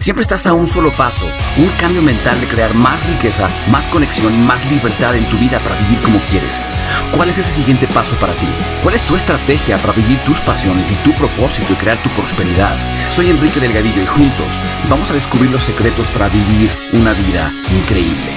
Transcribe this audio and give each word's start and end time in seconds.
Siempre 0.00 0.22
estás 0.22 0.46
a 0.46 0.54
un 0.54 0.66
solo 0.66 0.96
paso, 0.96 1.26
un 1.58 1.68
cambio 1.78 2.00
mental 2.00 2.40
de 2.40 2.48
crear 2.48 2.72
más 2.72 3.06
riqueza, 3.06 3.50
más 3.70 3.86
conexión 3.88 4.32
y 4.32 4.38
más 4.38 4.64
libertad 4.72 5.14
en 5.14 5.28
tu 5.28 5.36
vida 5.36 5.58
para 5.58 5.78
vivir 5.82 6.00
como 6.00 6.18
quieres. 6.20 6.58
¿Cuál 7.14 7.28
es 7.28 7.36
ese 7.36 7.52
siguiente 7.52 7.86
paso 7.86 8.16
para 8.18 8.32
ti? 8.32 8.48
¿Cuál 8.82 8.94
es 8.94 9.02
tu 9.02 9.14
estrategia 9.14 9.76
para 9.76 9.92
vivir 9.92 10.18
tus 10.24 10.40
pasiones 10.40 10.90
y 10.90 10.94
tu 11.04 11.12
propósito 11.12 11.70
y 11.74 11.76
crear 11.76 12.02
tu 12.02 12.08
prosperidad? 12.16 12.74
Soy 13.10 13.28
Enrique 13.28 13.60
Delgadillo 13.60 14.02
y 14.02 14.06
juntos 14.06 14.46
vamos 14.88 15.10
a 15.10 15.12
descubrir 15.12 15.50
los 15.50 15.64
secretos 15.64 16.08
para 16.08 16.30
vivir 16.30 16.70
una 16.94 17.12
vida 17.12 17.52
increíble. 17.70 18.32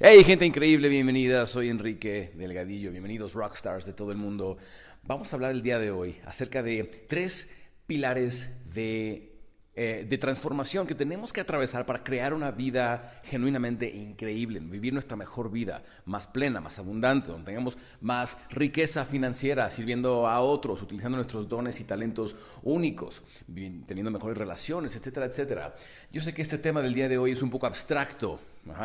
Hey 0.00 0.24
gente 0.24 0.46
increíble, 0.46 0.88
bienvenida, 0.88 1.44
soy 1.44 1.68
Enrique 1.68 2.32
Delgadillo, 2.34 2.90
bienvenidos 2.92 3.34
rockstars 3.34 3.84
de 3.84 3.92
todo 3.92 4.10
el 4.10 4.16
mundo. 4.16 4.56
Vamos 5.02 5.30
a 5.30 5.36
hablar 5.36 5.50
el 5.50 5.60
día 5.60 5.78
de 5.78 5.90
hoy 5.90 6.16
acerca 6.24 6.62
de 6.62 6.84
tres 6.84 7.50
pilares 7.86 8.72
de, 8.74 9.34
eh, 9.76 10.06
de, 10.08 10.18
transformación 10.18 10.86
que 10.86 10.94
tenemos 10.94 11.32
que 11.32 11.40
atravesar 11.40 11.84
para 11.84 12.04
crear 12.04 12.32
una 12.32 12.52
vida 12.52 13.20
genuinamente 13.24 13.88
increíble, 13.88 14.60
vivir 14.60 14.92
nuestra 14.92 15.16
mejor 15.16 15.50
vida, 15.50 15.82
más 16.04 16.28
plena, 16.28 16.60
más 16.60 16.78
abundante, 16.78 17.32
donde 17.32 17.46
tengamos 17.46 17.76
más 18.00 18.36
riqueza 18.50 19.04
financiera, 19.04 19.68
sirviendo 19.70 20.28
a 20.28 20.40
otros, 20.40 20.80
utilizando 20.80 21.16
nuestros 21.16 21.48
dones 21.48 21.80
y 21.80 21.84
talentos 21.84 22.36
únicos, 22.62 23.24
teniendo 23.46 24.12
mejores 24.12 24.38
relaciones, 24.38 24.94
etcétera, 24.94 25.26
etcétera. 25.26 25.74
Yo 26.12 26.22
sé 26.22 26.32
que 26.32 26.42
este 26.42 26.58
tema 26.58 26.80
del 26.80 26.94
día 26.94 27.08
de 27.08 27.18
hoy 27.18 27.32
es 27.32 27.42
un 27.42 27.50
poco 27.50 27.66
abstracto, 27.66 28.38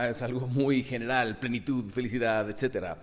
es 0.10 0.22
algo 0.22 0.48
muy 0.48 0.84
general, 0.84 1.40
plenitud, 1.40 1.90
felicidad, 1.90 2.50
etc. 2.50 2.98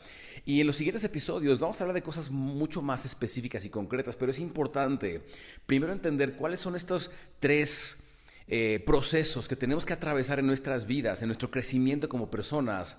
Y 0.44 0.60
en 0.60 0.66
los 0.66 0.76
siguientes 0.76 1.04
episodios 1.04 1.60
vamos 1.60 1.80
a 1.80 1.84
hablar 1.84 1.94
de 1.94 2.02
cosas 2.02 2.30
mucho 2.30 2.82
más 2.82 3.04
específicas 3.04 3.64
y 3.64 3.70
concretas, 3.70 4.16
pero 4.16 4.30
es 4.30 4.38
importante 4.38 5.22
primero 5.66 5.92
entender 5.92 6.34
cuáles 6.34 6.60
son 6.60 6.76
estos 6.76 7.10
tres 7.40 8.04
eh, 8.48 8.82
procesos 8.86 9.48
que 9.48 9.56
tenemos 9.56 9.84
que 9.84 9.92
atravesar 9.92 10.38
en 10.38 10.46
nuestras 10.46 10.86
vidas, 10.86 11.22
en 11.22 11.28
nuestro 11.28 11.50
crecimiento 11.50 12.08
como 12.08 12.30
personas, 12.30 12.96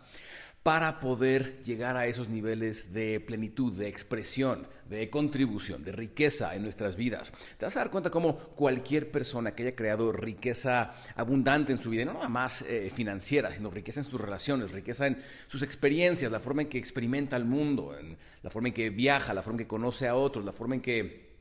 para 0.68 1.00
poder 1.00 1.64
llegar 1.64 1.96
a 1.96 2.08
esos 2.08 2.28
niveles 2.28 2.92
de 2.92 3.22
plenitud, 3.22 3.72
de 3.72 3.88
expresión, 3.88 4.68
de 4.90 5.10
contribución, 5.10 5.82
de 5.86 5.94
riqueza 5.94 6.56
en 6.56 6.64
nuestras 6.64 6.98
vidas. 6.98 7.32
Te 7.58 7.64
vas 7.64 7.78
a 7.78 7.80
dar 7.80 7.90
cuenta 7.90 8.10
cómo 8.10 8.38
cualquier 8.38 9.10
persona 9.10 9.56
que 9.56 9.64
haya 9.64 9.78
creado 9.78 10.12
riqueza 10.12 10.94
abundante 11.16 11.72
en 11.72 11.80
su 11.80 11.90
vida, 11.90 12.04
no 12.04 12.16
nada 12.16 12.28
más 12.28 12.64
eh, 12.64 12.92
financiera, 12.94 13.50
sino 13.54 13.72
riqueza 13.72 14.02
en 14.02 14.06
sus 14.08 14.20
relaciones, 14.20 14.72
riqueza 14.72 15.08
en 15.08 15.18
sus 15.48 15.64
experiencias, 15.64 16.30
la 16.30 16.42
forma 16.42 16.64
en 16.64 16.68
que 16.68 16.78
experimenta 16.78 17.38
el 17.38 17.46
mundo, 17.46 17.96
la 18.44 18.50
forma 18.50 18.68
en 18.68 18.74
que 18.74 18.90
viaja, 18.90 19.34
la 19.34 19.44
forma 19.44 19.62
en 19.62 19.66
que 19.66 19.70
conoce 19.70 20.10
a 20.10 20.16
otros, 20.16 20.44
la 20.44 20.52
forma 20.52 20.76
en 20.76 20.82
que 20.82 21.38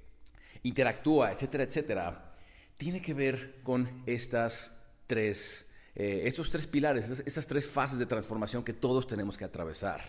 interactúa, 0.62 1.32
etcétera, 1.32 1.64
etcétera, 1.64 2.32
tiene 2.76 3.02
que 3.02 3.12
ver 3.12 3.56
con 3.64 4.04
estas 4.06 4.70
tres 5.08 5.66
eh, 5.96 6.22
estos 6.24 6.50
tres 6.50 6.66
pilares, 6.66 7.22
esas, 7.24 7.46
tres 7.46 7.68
fases 7.68 7.98
de 7.98 8.06
transformación 8.06 8.62
que 8.62 8.72
todos 8.72 9.06
tenemos 9.06 9.36
que 9.36 9.44
atravesar. 9.44 10.00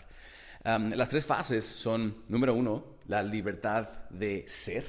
las 0.63 1.09
tres 1.09 1.25
fases 1.25 1.65
son, 1.65 2.23
número 2.27 2.53
uno, 2.53 2.97
la 3.07 3.23
libertad 3.23 3.87
de 4.09 4.43
ser. 4.47 4.85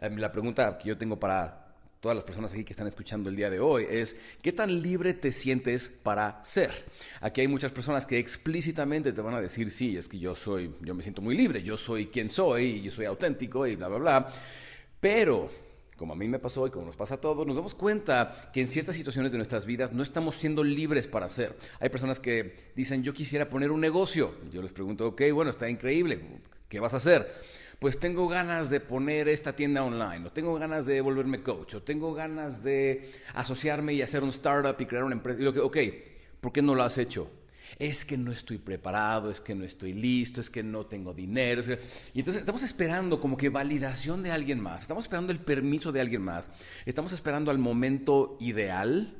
la 0.00 0.32
pregunta 0.32 0.78
que 0.78 0.88
yo 0.88 0.96
tengo 0.96 1.20
para 1.20 1.60
todas 2.00 2.16
las 2.16 2.24
personas 2.24 2.52
aquí 2.52 2.64
que 2.64 2.72
están 2.72 2.86
escuchando 2.86 3.28
el 3.28 3.36
día 3.36 3.50
de 3.50 3.60
hoy 3.60 3.86
es, 3.88 4.16
¿qué 4.42 4.52
tan 4.52 4.82
libre 4.82 5.12
te 5.12 5.32
sientes 5.32 5.90
para 5.90 6.42
ser? 6.42 6.70
Aquí 7.20 7.42
hay 7.42 7.48
muchas 7.48 7.72
personas 7.72 8.06
que 8.06 8.18
explícitamente 8.18 9.12
te 9.12 9.20
van 9.20 9.34
a 9.34 9.40
decir, 9.40 9.70
sí, 9.70 9.96
es 9.96 10.08
que 10.08 10.18
yo 10.18 10.34
soy, 10.34 10.74
yo 10.80 10.94
me 10.94 11.02
siento 11.02 11.20
muy 11.20 11.36
libre, 11.36 11.62
yo 11.62 11.76
soy 11.76 12.06
quien 12.06 12.30
soy, 12.30 12.80
yo 12.80 12.90
soy 12.90 13.04
auténtico 13.04 13.66
y 13.66 13.76
bla, 13.76 13.88
bla, 13.88 13.98
bla. 13.98 14.32
Pero 14.98 15.50
como 16.00 16.14
a 16.14 16.16
mí 16.16 16.28
me 16.28 16.38
pasó 16.38 16.66
y 16.66 16.70
como 16.70 16.86
nos 16.86 16.96
pasa 16.96 17.16
a 17.16 17.20
todos, 17.20 17.46
nos 17.46 17.56
damos 17.56 17.74
cuenta 17.74 18.50
que 18.54 18.62
en 18.62 18.68
ciertas 18.68 18.96
situaciones 18.96 19.32
de 19.32 19.36
nuestras 19.36 19.66
vidas 19.66 19.92
no 19.92 20.02
estamos 20.02 20.34
siendo 20.34 20.64
libres 20.64 21.06
para 21.06 21.26
hacer. 21.26 21.54
Hay 21.78 21.90
personas 21.90 22.18
que 22.18 22.56
dicen, 22.74 23.02
yo 23.02 23.12
quisiera 23.12 23.50
poner 23.50 23.70
un 23.70 23.82
negocio. 23.82 24.34
Yo 24.50 24.62
les 24.62 24.72
pregunto, 24.72 25.08
ok, 25.08 25.20
bueno, 25.34 25.50
está 25.50 25.68
increíble, 25.68 26.18
¿qué 26.70 26.80
vas 26.80 26.94
a 26.94 26.96
hacer? 26.96 27.30
Pues 27.78 27.98
tengo 27.98 28.28
ganas 28.28 28.70
de 28.70 28.80
poner 28.80 29.28
esta 29.28 29.54
tienda 29.54 29.84
online, 29.84 30.26
o 30.26 30.32
tengo 30.32 30.54
ganas 30.54 30.86
de 30.86 31.02
volverme 31.02 31.42
coach, 31.42 31.74
o 31.74 31.82
tengo 31.82 32.14
ganas 32.14 32.62
de 32.62 33.12
asociarme 33.34 33.92
y 33.92 34.00
hacer 34.00 34.22
un 34.22 34.30
startup 34.30 34.80
y 34.80 34.86
crear 34.86 35.04
una 35.04 35.16
empresa. 35.16 35.38
Y 35.38 35.44
lo 35.44 35.52
que, 35.52 35.60
ok, 35.60 35.76
¿por 36.40 36.50
qué 36.50 36.62
no 36.62 36.74
lo 36.74 36.82
has 36.82 36.96
hecho? 36.96 37.30
Es 37.78 38.04
que 38.04 38.18
no 38.18 38.32
estoy 38.32 38.58
preparado, 38.58 39.30
es 39.30 39.40
que 39.40 39.54
no 39.54 39.64
estoy 39.64 39.92
listo, 39.92 40.40
es 40.40 40.50
que 40.50 40.62
no 40.62 40.86
tengo 40.86 41.14
dinero. 41.14 41.62
Y 42.14 42.18
entonces 42.18 42.40
estamos 42.40 42.62
esperando 42.62 43.20
como 43.20 43.36
que 43.36 43.48
validación 43.48 44.22
de 44.22 44.32
alguien 44.32 44.60
más, 44.60 44.82
estamos 44.82 45.04
esperando 45.04 45.32
el 45.32 45.40
permiso 45.40 45.92
de 45.92 46.00
alguien 46.00 46.22
más, 46.22 46.48
estamos 46.86 47.12
esperando 47.12 47.50
al 47.50 47.58
momento 47.58 48.36
ideal, 48.40 49.16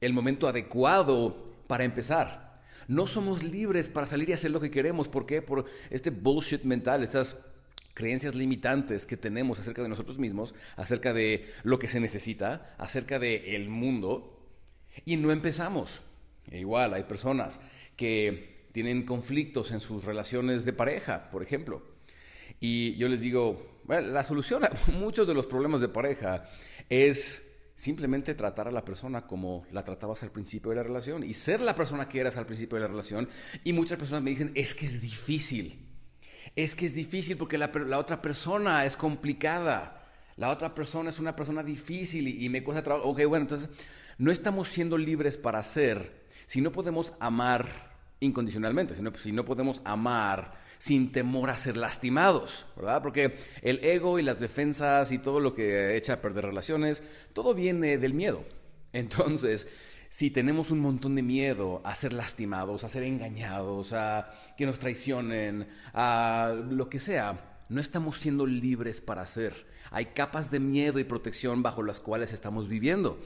el 0.00 0.12
momento 0.12 0.48
adecuado 0.48 1.52
para 1.66 1.84
empezar. 1.84 2.60
No 2.88 3.06
somos 3.06 3.42
libres 3.42 3.88
para 3.88 4.06
salir 4.06 4.28
y 4.28 4.32
hacer 4.32 4.50
lo 4.50 4.60
que 4.60 4.70
queremos. 4.70 5.08
¿Por 5.08 5.24
qué? 5.24 5.40
Por 5.40 5.66
este 5.88 6.10
bullshit 6.10 6.64
mental, 6.64 7.02
esas 7.02 7.44
creencias 7.94 8.34
limitantes 8.34 9.06
que 9.06 9.16
tenemos 9.16 9.60
acerca 9.60 9.82
de 9.82 9.88
nosotros 9.88 10.18
mismos, 10.18 10.54
acerca 10.76 11.12
de 11.12 11.50
lo 11.62 11.78
que 11.78 11.88
se 11.88 12.00
necesita, 12.00 12.74
acerca 12.78 13.18
del 13.18 13.44
el 13.44 13.68
mundo, 13.68 14.38
y 15.04 15.16
no 15.16 15.30
empezamos. 15.30 16.02
E 16.50 16.60
igual, 16.60 16.94
hay 16.94 17.04
personas 17.04 17.60
que 17.96 18.66
tienen 18.72 19.04
conflictos 19.04 19.70
en 19.70 19.80
sus 19.80 20.04
relaciones 20.04 20.64
de 20.64 20.72
pareja, 20.72 21.30
por 21.30 21.42
ejemplo. 21.42 21.82
Y 22.60 22.94
yo 22.96 23.08
les 23.08 23.20
digo, 23.20 23.80
la 23.88 24.24
solución 24.24 24.64
a 24.64 24.70
muchos 24.92 25.26
de 25.26 25.34
los 25.34 25.46
problemas 25.46 25.80
de 25.80 25.88
pareja 25.88 26.44
es 26.88 27.48
simplemente 27.74 28.34
tratar 28.34 28.68
a 28.68 28.70
la 28.70 28.84
persona 28.84 29.26
como 29.26 29.66
la 29.72 29.84
tratabas 29.84 30.22
al 30.22 30.30
principio 30.30 30.70
de 30.70 30.76
la 30.76 30.82
relación 30.82 31.24
y 31.24 31.34
ser 31.34 31.60
la 31.60 31.74
persona 31.74 32.08
que 32.08 32.20
eras 32.20 32.36
al 32.36 32.46
principio 32.46 32.76
de 32.76 32.82
la 32.82 32.88
relación. 32.88 33.28
Y 33.64 33.72
muchas 33.72 33.98
personas 33.98 34.22
me 34.22 34.30
dicen, 34.30 34.52
es 34.54 34.74
que 34.74 34.86
es 34.86 35.00
difícil. 35.00 35.88
Es 36.54 36.74
que 36.74 36.86
es 36.86 36.94
difícil 36.94 37.36
porque 37.36 37.58
la, 37.58 37.70
otra 37.98 38.22
persona 38.22 38.84
es 38.84 38.96
complicada. 38.96 40.10
La 40.36 40.50
otra 40.50 40.74
persona 40.74 41.10
es 41.10 41.18
una 41.18 41.36
persona 41.36 41.62
difícil 41.62 42.28
y, 42.28 42.44
y 42.44 42.48
me 42.48 42.62
cuesta 42.62 42.82
trabajo. 42.82 43.08
Ok, 43.08 43.24
bueno, 43.26 43.44
entonces 43.44 43.68
no 44.18 44.30
estamos 44.30 44.68
siendo 44.68 44.96
libres 44.96 45.36
para 45.36 45.62
ser 45.64 46.21
si 46.46 46.60
no 46.60 46.72
podemos 46.72 47.12
amar 47.20 47.92
incondicionalmente, 48.20 48.94
si 48.94 49.02
no, 49.02 49.12
si 49.14 49.32
no 49.32 49.44
podemos 49.44 49.82
amar 49.84 50.54
sin 50.78 51.12
temor 51.12 51.50
a 51.50 51.56
ser 51.56 51.76
lastimados, 51.76 52.66
¿verdad? 52.76 53.02
Porque 53.02 53.36
el 53.62 53.84
ego 53.84 54.18
y 54.18 54.22
las 54.22 54.40
defensas 54.40 55.12
y 55.12 55.18
todo 55.18 55.40
lo 55.40 55.54
que 55.54 55.96
echa 55.96 56.14
a 56.14 56.20
perder 56.20 56.46
relaciones, 56.46 57.02
todo 57.32 57.54
viene 57.54 57.98
del 57.98 58.14
miedo. 58.14 58.44
Entonces, 58.92 59.68
si 60.08 60.30
tenemos 60.30 60.70
un 60.70 60.80
montón 60.80 61.14
de 61.14 61.22
miedo 61.22 61.80
a 61.84 61.94
ser 61.94 62.12
lastimados, 62.12 62.84
a 62.84 62.88
ser 62.88 63.04
engañados, 63.04 63.92
a 63.92 64.30
que 64.56 64.66
nos 64.66 64.78
traicionen, 64.78 65.68
a 65.94 66.54
lo 66.70 66.90
que 66.90 67.00
sea, 67.00 67.64
no 67.68 67.80
estamos 67.80 68.18
siendo 68.18 68.44
libres 68.44 69.00
para 69.00 69.26
ser. 69.26 69.66
Hay 69.90 70.06
capas 70.06 70.50
de 70.50 70.60
miedo 70.60 70.98
y 70.98 71.04
protección 71.04 71.62
bajo 71.62 71.82
las 71.82 72.00
cuales 72.00 72.32
estamos 72.32 72.68
viviendo. 72.68 73.18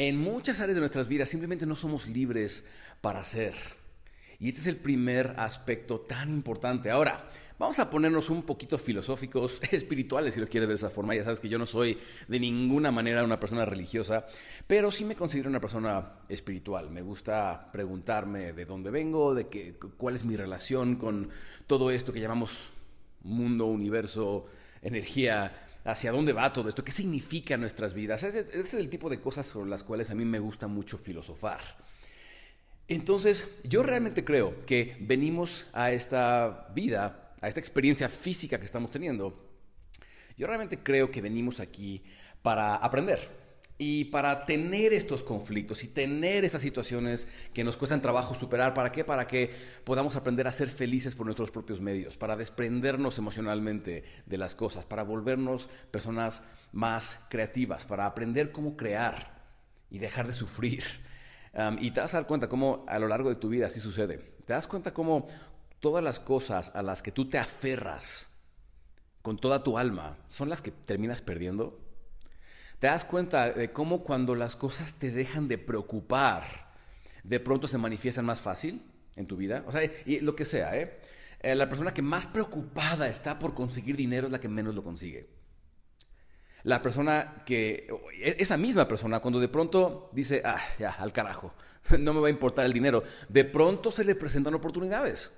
En 0.00 0.16
muchas 0.16 0.60
áreas 0.60 0.76
de 0.76 0.80
nuestras 0.80 1.08
vidas 1.08 1.28
simplemente 1.28 1.66
no 1.66 1.74
somos 1.74 2.06
libres 2.06 2.68
para 3.00 3.24
ser. 3.24 3.54
Y 4.38 4.46
este 4.46 4.60
es 4.60 4.66
el 4.68 4.76
primer 4.76 5.34
aspecto 5.36 6.02
tan 6.02 6.30
importante. 6.30 6.88
Ahora, 6.88 7.28
vamos 7.58 7.80
a 7.80 7.90
ponernos 7.90 8.30
un 8.30 8.44
poquito 8.44 8.78
filosóficos, 8.78 9.60
espirituales, 9.72 10.34
si 10.34 10.40
lo 10.40 10.46
quieres 10.46 10.68
de 10.68 10.76
esa 10.76 10.88
forma. 10.88 11.16
Ya 11.16 11.24
sabes 11.24 11.40
que 11.40 11.48
yo 11.48 11.58
no 11.58 11.66
soy 11.66 11.98
de 12.28 12.38
ninguna 12.38 12.92
manera 12.92 13.24
una 13.24 13.40
persona 13.40 13.64
religiosa, 13.64 14.24
pero 14.68 14.92
sí 14.92 15.04
me 15.04 15.16
considero 15.16 15.50
una 15.50 15.60
persona 15.60 16.20
espiritual. 16.28 16.90
Me 16.90 17.02
gusta 17.02 17.68
preguntarme 17.72 18.52
de 18.52 18.66
dónde 18.66 18.92
vengo, 18.92 19.34
de 19.34 19.48
qué, 19.48 19.74
cuál 19.96 20.14
es 20.14 20.24
mi 20.24 20.36
relación 20.36 20.94
con 20.94 21.28
todo 21.66 21.90
esto 21.90 22.12
que 22.12 22.20
llamamos 22.20 22.70
mundo, 23.22 23.66
universo, 23.66 24.46
energía 24.80 25.67
hacia 25.84 26.12
dónde 26.12 26.32
va 26.32 26.52
todo 26.52 26.68
esto, 26.68 26.84
qué 26.84 26.92
significa 26.92 27.56
nuestras 27.56 27.94
vidas. 27.94 28.22
Ese, 28.22 28.40
es 28.40 28.74
el 28.74 28.88
tipo 28.88 29.08
de 29.08 29.20
cosas 29.20 29.46
sobre 29.46 29.70
las 29.70 29.82
cuales 29.82 30.10
a 30.10 30.14
mí 30.14 30.24
me 30.24 30.38
gusta 30.38 30.66
mucho 30.66 30.98
filosofar. 30.98 31.60
Entonces, 32.88 33.48
yo 33.64 33.82
realmente 33.82 34.24
creo 34.24 34.64
que 34.64 34.96
venimos 35.00 35.66
a 35.72 35.92
esta 35.92 36.68
vida, 36.74 37.34
a 37.40 37.48
esta 37.48 37.60
experiencia 37.60 38.08
física 38.08 38.58
que 38.58 38.64
estamos 38.64 38.90
teniendo, 38.90 39.48
yo 40.36 40.46
realmente 40.46 40.78
creo 40.78 41.10
que 41.10 41.20
venimos 41.20 41.60
aquí 41.60 42.02
para 42.42 42.76
aprender. 42.76 43.37
Y 43.80 44.06
para 44.06 44.44
tener 44.44 44.92
estos 44.92 45.22
conflictos 45.22 45.84
y 45.84 45.88
tener 45.88 46.44
estas 46.44 46.62
situaciones 46.62 47.28
que 47.54 47.62
nos 47.62 47.76
cuestan 47.76 48.02
trabajo 48.02 48.34
superar, 48.34 48.74
¿para 48.74 48.90
qué? 48.90 49.04
Para 49.04 49.28
que 49.28 49.52
podamos 49.84 50.16
aprender 50.16 50.48
a 50.48 50.52
ser 50.52 50.68
felices 50.68 51.14
por 51.14 51.26
nuestros 51.26 51.52
propios 51.52 51.80
medios, 51.80 52.16
para 52.16 52.34
desprendernos 52.34 53.18
emocionalmente 53.18 54.02
de 54.26 54.36
las 54.36 54.56
cosas, 54.56 54.84
para 54.84 55.04
volvernos 55.04 55.68
personas 55.92 56.42
más 56.72 57.26
creativas, 57.30 57.86
para 57.86 58.06
aprender 58.06 58.50
cómo 58.50 58.76
crear 58.76 59.38
y 59.90 60.00
dejar 60.00 60.26
de 60.26 60.32
sufrir. 60.32 60.82
y 61.78 61.92
te 61.92 62.00
vas 62.00 62.14
a 62.14 62.18
dar 62.18 62.26
cuenta 62.26 62.48
cómo 62.48 62.84
a 62.88 62.98
lo 62.98 63.06
largo 63.06 63.28
de 63.28 63.36
tu 63.36 63.48
vida 63.48 63.68
así 63.68 63.78
sucede. 63.78 64.18
Te 64.44 64.54
das 64.54 64.66
cuenta 64.66 64.92
cómo 64.92 65.28
todas 65.78 66.02
las 66.02 66.18
cosas 66.18 66.72
a 66.74 66.82
las 66.82 67.00
que 67.00 67.12
tú 67.12 67.28
te 67.28 67.38
aferras 67.38 68.28
con 69.22 69.36
toda 69.36 69.62
tu 69.62 69.78
alma 69.78 70.18
son 70.26 70.48
las 70.48 70.62
que 70.62 70.72
terminas 70.72 71.22
perdiendo. 71.22 71.87
Te 72.78 72.86
das 72.86 73.04
cuenta 73.04 73.50
de 73.52 73.72
cómo 73.72 74.04
cuando 74.04 74.34
las 74.34 74.54
cosas 74.54 74.94
te 74.94 75.10
dejan 75.10 75.48
de 75.48 75.58
preocupar, 75.58 76.44
de 77.24 77.40
pronto 77.40 77.66
se 77.66 77.78
manifiestan 77.78 78.24
más 78.24 78.40
fácil 78.40 78.82
en 79.16 79.26
tu 79.26 79.36
vida. 79.36 79.64
O 79.66 79.72
sea, 79.72 79.82
y 80.06 80.20
lo 80.20 80.36
que 80.36 80.44
sea, 80.44 80.76
¿eh? 80.76 81.00
¿eh? 81.40 81.54
La 81.56 81.68
persona 81.68 81.92
que 81.92 82.02
más 82.02 82.26
preocupada 82.26 83.08
está 83.08 83.38
por 83.38 83.54
conseguir 83.54 83.96
dinero 83.96 84.26
es 84.26 84.32
la 84.32 84.38
que 84.38 84.48
menos 84.48 84.74
lo 84.74 84.84
consigue. 84.84 85.28
La 86.62 86.80
persona 86.80 87.42
que, 87.44 87.88
e, 88.20 88.36
esa 88.38 88.56
misma 88.56 88.86
persona, 88.86 89.20
cuando 89.20 89.40
de 89.40 89.48
pronto 89.48 90.10
dice, 90.12 90.42
ah, 90.44 90.60
ya, 90.78 90.90
al 90.90 91.12
carajo, 91.12 91.54
no 91.98 92.14
me 92.14 92.20
va 92.20 92.28
a 92.28 92.30
importar 92.30 92.64
el 92.64 92.72
dinero, 92.72 93.02
de 93.28 93.44
pronto 93.44 93.90
se 93.90 94.04
le 94.04 94.14
presentan 94.14 94.54
oportunidades. 94.54 95.32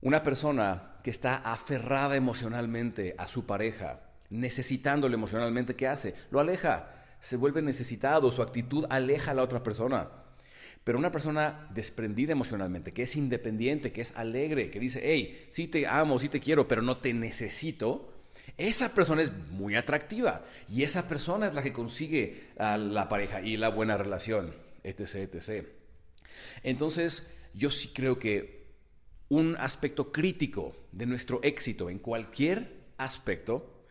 Una 0.00 0.22
persona 0.22 0.98
que 1.04 1.10
está 1.10 1.36
aferrada 1.36 2.16
emocionalmente 2.16 3.14
a 3.18 3.26
su 3.26 3.46
pareja, 3.46 4.11
necesitándolo 4.32 5.14
emocionalmente, 5.14 5.76
¿qué 5.76 5.86
hace? 5.86 6.14
Lo 6.30 6.40
aleja, 6.40 7.04
se 7.20 7.36
vuelve 7.36 7.62
necesitado, 7.62 8.32
su 8.32 8.42
actitud 8.42 8.86
aleja 8.90 9.30
a 9.30 9.34
la 9.34 9.42
otra 9.42 9.62
persona. 9.62 10.08
Pero 10.84 10.98
una 10.98 11.12
persona 11.12 11.68
desprendida 11.72 12.32
emocionalmente, 12.32 12.92
que 12.92 13.02
es 13.02 13.14
independiente, 13.14 13.92
que 13.92 14.00
es 14.00 14.12
alegre, 14.16 14.70
que 14.70 14.80
dice, 14.80 15.00
hey, 15.04 15.46
sí 15.50 15.68
te 15.68 15.86
amo, 15.86 16.18
sí 16.18 16.28
te 16.28 16.40
quiero, 16.40 16.66
pero 16.66 16.82
no 16.82 16.98
te 16.98 17.14
necesito, 17.14 18.12
esa 18.56 18.92
persona 18.94 19.22
es 19.22 19.32
muy 19.50 19.76
atractiva 19.76 20.44
y 20.68 20.82
esa 20.82 21.08
persona 21.08 21.46
es 21.46 21.54
la 21.54 21.62
que 21.62 21.72
consigue 21.72 22.48
la 22.58 23.08
pareja 23.08 23.40
y 23.40 23.56
la 23.56 23.68
buena 23.68 23.96
relación, 23.96 24.54
etc., 24.82 25.32
etc. 25.32 25.68
Entonces, 26.62 27.32
yo 27.54 27.70
sí 27.70 27.90
creo 27.94 28.18
que 28.18 28.62
un 29.28 29.56
aspecto 29.58 30.10
crítico 30.10 30.76
de 30.90 31.06
nuestro 31.06 31.40
éxito 31.42 31.88
en 31.88 31.98
cualquier 31.98 32.82
aspecto, 32.98 33.81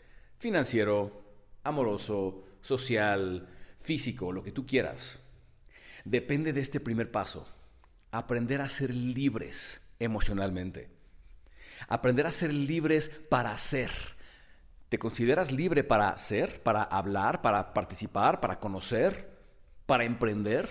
financiero, 0.42 1.22
amoroso, 1.64 2.44
social, 2.62 3.48
físico, 3.78 4.32
lo 4.32 4.42
que 4.42 4.52
tú 4.52 4.66
quieras, 4.66 5.20
depende 6.04 6.52
de 6.52 6.62
este 6.62 6.80
primer 6.80 7.12
paso, 7.12 7.48
aprender 8.10 8.60
a 8.60 8.68
ser 8.68 8.94
libres 8.94 9.94
emocionalmente, 10.00 10.90
aprender 11.88 12.26
a 12.26 12.32
ser 12.32 12.52
libres 12.52 13.10
para 13.30 13.56
ser. 13.56 13.92
¿Te 14.90 14.98
consideras 14.98 15.52
libre 15.52 15.84
para 15.84 16.18
ser, 16.18 16.64
para 16.64 16.82
hablar, 16.82 17.44
para 17.44 17.76
participar, 17.76 18.42
para 18.42 18.60
conocer, 18.60 19.30
para 19.86 20.06
emprender? 20.06 20.68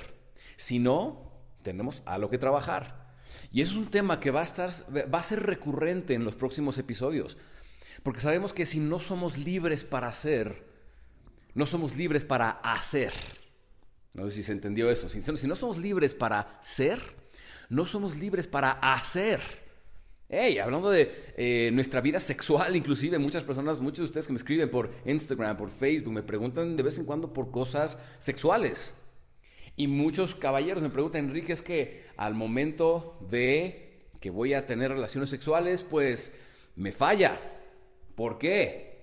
Si 0.57 0.81
no, 0.81 1.31
tenemos 1.63 2.03
algo 2.07 2.29
que 2.29 2.39
trabajar. 2.39 3.09
Y 3.53 3.61
eso 3.61 3.73
es 3.75 3.79
un 3.79 3.91
tema 3.91 4.19
que 4.19 4.33
va 4.33 4.41
a, 4.41 4.45
estar, 4.45 4.71
va 5.15 5.21
a 5.21 5.25
ser 5.25 5.45
recurrente 5.45 6.15
en 6.15 6.25
los 6.25 6.35
próximos 6.35 6.77
episodios. 6.77 7.39
Porque 8.03 8.21
sabemos 8.21 8.53
que 8.53 8.67
si 8.67 8.81
no 8.81 8.99
somos 8.99 9.39
libres 9.39 9.85
para 9.85 10.09
hacer, 10.09 10.65
no 11.55 11.67
somos 11.67 11.97
libres 11.97 12.25
para 12.25 12.51
hacer. 12.51 13.13
No 14.15 14.29
sé 14.29 14.37
si 14.37 14.43
se 14.43 14.53
entendió 14.53 14.91
eso. 14.91 15.09
Si, 15.09 15.21
no 15.47 15.57
somos 15.57 15.79
libres 15.79 16.15
para 16.15 16.59
ser, 16.61 17.01
no 17.69 17.87
somos 17.87 18.17
libres 18.17 18.47
para 18.47 18.73
hacer. 18.73 19.41
Hey, 20.29 20.59
hablando 20.59 20.91
de 20.91 21.13
eh, 21.37 21.71
nuestra 21.73 22.01
vida 22.01 22.21
sexual, 22.21 22.77
inclusive 22.77 23.19
muchas 23.19 23.43
personas, 23.43 23.81
muchos 23.81 23.99
de 23.99 24.05
ustedes 24.05 24.27
que 24.27 24.33
me 24.33 24.39
escriben 24.39 24.71
por 24.71 24.91
Instagram, 25.05 25.57
por 25.57 25.71
Facebook, 25.71 26.13
me 26.13 26.23
preguntan 26.23 26.77
de 26.77 26.83
vez 26.85 26.99
en 26.99 27.05
cuando 27.05 27.33
por 27.33 27.51
cosas 27.51 27.99
sexuales. 28.21 28.95
Y 29.77 29.89
muchos 29.89 30.35
caballeros 30.35 30.83
me 30.83 30.91
preguntan, 30.91 31.25
Enrique, 31.25 31.53
es 31.53 31.63
que 31.63 32.05
al 32.17 32.35
momento 32.35 33.19
de 33.29 34.09
que 34.21 34.31
voy 34.31 34.55
a 34.55 34.67
tener 34.67 34.91
relaciones 34.93 35.31
sexuales, 35.31 35.83
pues 35.83 36.35
me 36.77 36.93
falla. 36.93 37.41
¿Por 38.21 38.37
qué? 38.37 38.99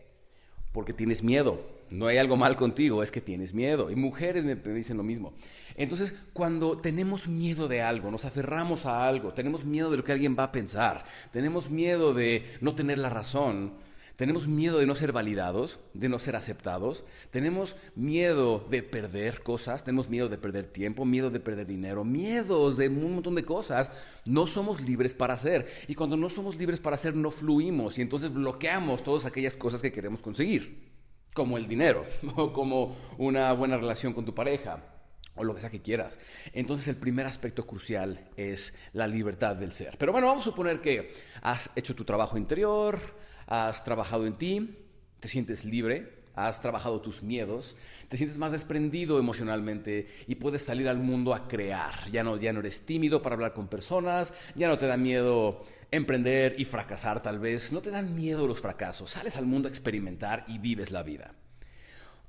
Porque 0.72 0.94
tienes 0.94 1.24
miedo. 1.24 1.60
No 1.90 2.06
hay 2.06 2.20
algo 2.20 2.38
mal 2.38 2.56
contigo, 2.56 3.02
es 3.02 3.12
que 3.12 3.20
tienes 3.20 3.52
miedo. 3.52 3.90
Y 3.90 3.96
mujeres 3.96 4.46
me 4.46 4.54
dicen 4.54 4.96
lo 4.96 5.02
mismo. 5.02 5.34
Entonces, 5.76 6.14
cuando 6.34 6.78
tenemos 6.78 7.28
miedo 7.28 7.68
de 7.68 7.82
algo, 7.82 8.12
nos 8.12 8.26
aferramos 8.26 8.86
a 8.86 9.08
algo, 9.08 9.34
tenemos 9.34 9.66
miedo 9.66 9.90
de 9.90 9.98
lo 9.98 10.04
que 10.04 10.12
alguien 10.12 10.36
va 10.38 10.44
a 10.44 10.52
pensar, 10.52 11.04
tenemos 11.32 11.72
miedo 11.72 12.14
de 12.14 12.46
no 12.62 12.76
tener 12.76 13.00
la 13.00 13.10
razón, 13.10 13.74
tenemos 14.18 14.48
miedo 14.48 14.80
de 14.80 14.88
no 14.88 14.96
ser 14.96 15.12
validados, 15.12 15.80
de 15.94 16.10
no 16.10 16.18
ser 16.18 16.36
aceptados. 16.36 17.06
Tenemos 17.30 17.76
miedo 17.96 18.66
de 18.68 18.82
perder 18.82 19.44
cosas, 19.44 19.84
tenemos 19.84 20.10
miedo 20.10 20.28
de 20.28 20.40
perder 20.40 20.66
tiempo, 20.66 21.06
miedo 21.06 21.30
de 21.30 21.40
perder 21.40 21.68
dinero, 21.68 22.04
miedos 22.04 22.78
de 22.78 22.90
un 22.90 23.14
montón 23.14 23.36
de 23.36 23.46
cosas. 23.46 23.92
No 24.26 24.48
somos 24.48 24.82
libres 24.82 25.14
para 25.14 25.36
hacer. 25.36 25.68
Y 25.88 25.94
cuando 25.94 26.18
no 26.18 26.30
somos 26.30 26.56
libres 26.56 26.80
para 26.80 26.96
hacer, 26.96 27.16
no 27.16 27.30
fluimos 27.30 28.00
y 28.00 28.02
entonces 28.02 28.34
bloqueamos 28.34 29.04
todas 29.04 29.26
aquellas 29.26 29.56
cosas 29.56 29.84
que 29.84 29.92
queremos 29.92 30.20
conseguir, 30.22 30.90
como 31.36 31.56
el 31.60 31.68
dinero 31.68 32.04
o 32.36 32.52
como 32.52 32.98
una 33.20 33.54
buena 33.54 33.78
relación 33.78 34.14
con 34.14 34.26
tu 34.26 34.34
pareja 34.34 34.97
o 35.38 35.44
lo 35.44 35.56
que 35.56 35.62
sea 35.62 35.70
que 35.70 35.82
quieras. 35.82 36.20
Entonces 36.54 36.88
el 36.88 36.96
primer 36.96 37.26
aspecto 37.26 37.66
crucial 37.66 38.30
es 38.36 38.78
la 38.94 39.08
libertad 39.08 39.56
del 39.56 39.72
ser. 39.72 39.98
Pero 39.98 40.12
bueno, 40.12 40.28
vamos 40.28 40.44
a 40.44 40.50
suponer 40.52 40.82
que 40.82 41.12
has 41.42 41.70
hecho 41.76 41.96
tu 41.96 42.04
trabajo 42.04 42.38
interior, 42.38 43.00
has 43.48 43.84
trabajado 43.84 44.26
en 44.26 44.38
ti, 44.38 44.78
te 45.20 45.28
sientes 45.28 45.66
libre, 45.66 46.18
has 46.38 46.62
trabajado 46.62 47.02
tus 47.02 47.24
miedos, 47.24 47.76
te 48.10 48.16
sientes 48.16 48.38
más 48.38 48.52
desprendido 48.52 49.20
emocionalmente 49.20 50.08
y 50.28 50.36
puedes 50.36 50.64
salir 50.64 50.88
al 50.88 51.00
mundo 51.00 51.34
a 51.34 51.48
crear. 51.48 51.94
Ya 52.12 52.24
no, 52.24 52.38
ya 52.38 52.54
no 52.54 52.60
eres 52.60 52.86
tímido 52.86 53.22
para 53.22 53.34
hablar 53.34 53.54
con 53.54 53.68
personas, 53.68 54.34
ya 54.56 54.68
no 54.68 54.78
te 54.78 54.86
da 54.86 54.98
miedo 54.98 55.66
emprender 55.90 56.56
y 56.60 56.66
fracasar 56.66 57.22
tal 57.22 57.40
vez, 57.40 57.74
no 57.74 57.82
te 57.82 57.90
dan 57.90 58.16
miedo 58.16 58.46
los 58.48 58.62
fracasos, 58.62 59.12
sales 59.12 59.36
al 59.36 59.48
mundo 59.48 59.68
a 59.68 59.72
experimentar 59.72 60.46
y 60.48 60.60
vives 60.60 60.92
la 60.92 61.02
vida. 61.02 61.34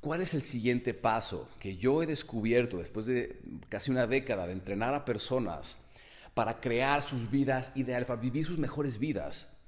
¿Cuál 0.00 0.21
es 0.21 0.35
el 0.35 0.43
siguiente 0.43 0.95
paso 0.95 1.49
que 1.59 1.77
yo 1.77 2.03
he 2.03 2.06
descubierto 2.06 2.79
después 2.79 3.06
de 3.06 3.41
casi 3.69 3.91
una 3.91 4.06
década 4.06 4.47
de 4.47 4.53
entrenar 4.53 4.95
a 4.95 5.05
personas 5.05 5.79
para 6.35 6.61
crear 6.61 7.03
sus 7.03 7.31
vidas 7.31 7.73
ideales, 7.75 8.06
para 8.06 8.21
vivir 8.21 8.45
sus 8.45 8.59
mejores 8.59 8.99
vidas? 8.99 9.59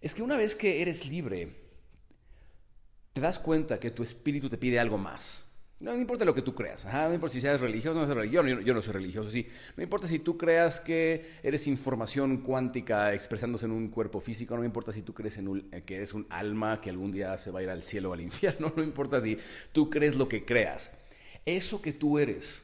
es 0.00 0.14
que 0.14 0.22
una 0.22 0.36
vez 0.36 0.54
que 0.54 0.80
eres 0.80 1.06
libre, 1.06 1.54
te 3.12 3.20
das 3.20 3.38
cuenta 3.38 3.78
que 3.78 3.90
tu 3.90 4.02
espíritu 4.02 4.48
te 4.48 4.56
pide 4.56 4.80
algo 4.80 4.96
más. 4.96 5.44
No, 5.80 5.96
importa 5.96 6.26
lo 6.26 6.34
que 6.34 6.42
tú 6.42 6.54
creas, 6.54 6.84
no 6.84 7.14
importa 7.14 7.32
si 7.32 7.40
seas 7.40 7.58
religioso 7.58 7.96
o 7.96 8.00
no 8.00 8.06
seas 8.06 8.18
religioso, 8.18 8.60
yo, 8.60 8.74
no 8.74 8.82
soy 8.82 8.92
religioso, 8.92 9.30
sí. 9.30 9.46
No 9.78 9.82
importa 9.82 10.06
si 10.06 10.18
tú 10.18 10.36
creas 10.36 10.78
que 10.78 11.24
eres 11.42 11.66
información 11.66 12.42
cuántica 12.42 13.14
expresándose 13.14 13.64
en 13.64 13.72
un 13.72 13.88
cuerpo 13.88 14.20
físico, 14.20 14.56
no 14.56 14.64
importa 14.64 14.92
si 14.92 15.00
tú 15.00 15.14
crees 15.14 15.38
en 15.38 15.70
que 15.86 15.96
eres 15.96 16.12
un 16.12 16.26
alma 16.28 16.82
que 16.82 16.90
algún 16.90 17.10
día 17.10 17.38
se 17.38 17.50
va 17.50 17.60
a 17.60 17.62
ir 17.62 17.70
al 17.70 17.82
cielo 17.82 18.10
o 18.10 18.12
al 18.12 18.20
infierno, 18.20 18.72
no 18.76 18.82
importa 18.82 19.20
si 19.20 19.38
tú 19.72 19.88
crees 19.88 20.16
lo 20.16 20.28
que 20.28 20.44
creas. 20.44 20.92
Eso 21.46 21.80
que 21.80 21.94
tú 21.94 22.18
eres, 22.18 22.62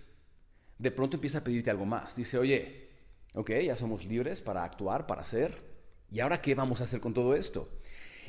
de 0.79 0.91
pronto 0.91 1.17
empieza 1.17 1.39
a 1.39 1.45
pedirte 1.45 1.71
algo 1.71 1.87
más. 1.87 2.17
Dice, 2.17 2.37
oye, 2.37 2.91
ok, 3.33 3.51
ya 3.65 3.77
somos 3.77 4.05
libres 4.05 4.43
para 4.43 4.63
actuar, 4.63 5.07
para 5.07 5.23
hacer, 5.23 5.67
¿Y 6.11 6.21
ahora 6.21 6.41
qué 6.41 6.55
vamos 6.55 6.81
a 6.81 6.85
hacer 6.85 7.01
con 7.01 7.15
todo 7.15 7.35
esto? 7.35 7.69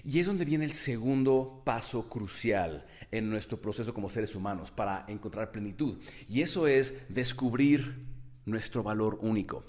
Y 0.08 0.20
es 0.22 0.26
donde 0.26 0.46
viene 0.46 0.64
el 0.64 0.72
segundo 0.72 1.64
paso 1.66 2.08
crucial 2.08 2.86
en 3.12 3.30
nuestro 3.30 3.60
proceso 3.60 3.94
como 3.94 4.10
seres 4.10 4.36
humanos 4.36 4.72
para 4.72 5.04
encontrar 5.10 5.52
plenitud. 5.52 6.02
Y 6.30 6.42
eso 6.42 6.66
es 6.66 6.94
descubrir 7.10 8.06
nuestro 8.46 8.84
valor 8.84 9.20
único. 9.22 9.66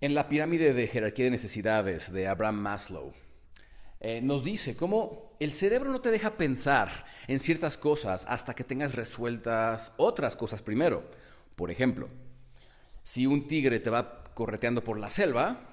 En 0.00 0.14
la 0.14 0.28
pirámide 0.28 0.72
de 0.74 0.86
jerarquía 0.86 1.24
de 1.24 1.32
necesidades 1.32 2.12
de 2.12 2.28
Abraham 2.28 2.60
Maslow, 2.60 3.12
eh, 3.98 4.20
nos 4.22 4.44
dice 4.44 4.76
cómo 4.76 5.36
el 5.40 5.50
cerebro 5.50 5.90
no 5.90 5.98
te 5.98 6.12
deja 6.12 6.36
pensar 6.36 7.04
en 7.26 7.40
ciertas 7.40 7.76
cosas 7.76 8.26
hasta 8.28 8.54
que 8.54 8.62
tengas 8.62 8.94
resueltas 8.94 9.92
otras 9.96 10.36
cosas 10.36 10.62
primero. 10.62 11.02
Por 11.56 11.72
ejemplo, 11.72 12.08
si 13.02 13.26
un 13.26 13.48
tigre 13.48 13.80
te 13.80 13.90
va 13.90 14.22
correteando 14.34 14.84
por 14.84 15.00
la 15.00 15.10
selva, 15.10 15.69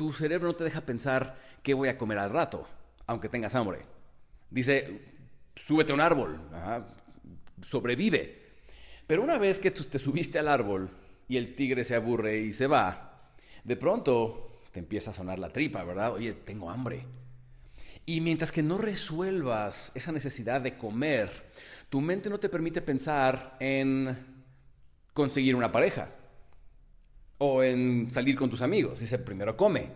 tu 0.00 0.14
cerebro 0.14 0.48
no 0.48 0.56
te 0.56 0.64
deja 0.64 0.80
pensar 0.80 1.36
qué 1.62 1.74
voy 1.74 1.90
a 1.90 1.98
comer 1.98 2.16
al 2.16 2.30
rato, 2.30 2.66
aunque 3.06 3.28
tengas 3.28 3.54
hambre. 3.54 3.80
Dice, 4.48 4.98
súbete 5.54 5.92
a 5.92 5.94
un 5.94 6.00
árbol, 6.00 6.40
sobrevive. 7.62 8.48
Pero 9.06 9.22
una 9.22 9.36
vez 9.36 9.58
que 9.58 9.70
tú 9.70 9.84
te 9.84 9.98
subiste 9.98 10.38
al 10.38 10.48
árbol 10.48 10.88
y 11.28 11.36
el 11.36 11.54
tigre 11.54 11.84
se 11.84 11.96
aburre 11.96 12.38
y 12.38 12.54
se 12.54 12.66
va, 12.66 13.28
de 13.62 13.76
pronto 13.76 14.62
te 14.72 14.78
empieza 14.78 15.10
a 15.10 15.14
sonar 15.14 15.38
la 15.38 15.50
tripa, 15.50 15.84
¿verdad? 15.84 16.14
Oye, 16.14 16.32
tengo 16.32 16.70
hambre. 16.70 17.04
Y 18.06 18.22
mientras 18.22 18.52
que 18.52 18.62
no 18.62 18.78
resuelvas 18.78 19.92
esa 19.94 20.12
necesidad 20.12 20.62
de 20.62 20.78
comer, 20.78 21.30
tu 21.90 22.00
mente 22.00 22.30
no 22.30 22.40
te 22.40 22.48
permite 22.48 22.80
pensar 22.80 23.54
en 23.60 24.16
conseguir 25.12 25.56
una 25.56 25.70
pareja 25.70 26.08
o 27.42 27.62
en 27.62 28.10
salir 28.10 28.36
con 28.36 28.50
tus 28.50 28.60
amigos. 28.62 29.00
Dice, 29.00 29.18
primero 29.18 29.56
come. 29.56 29.88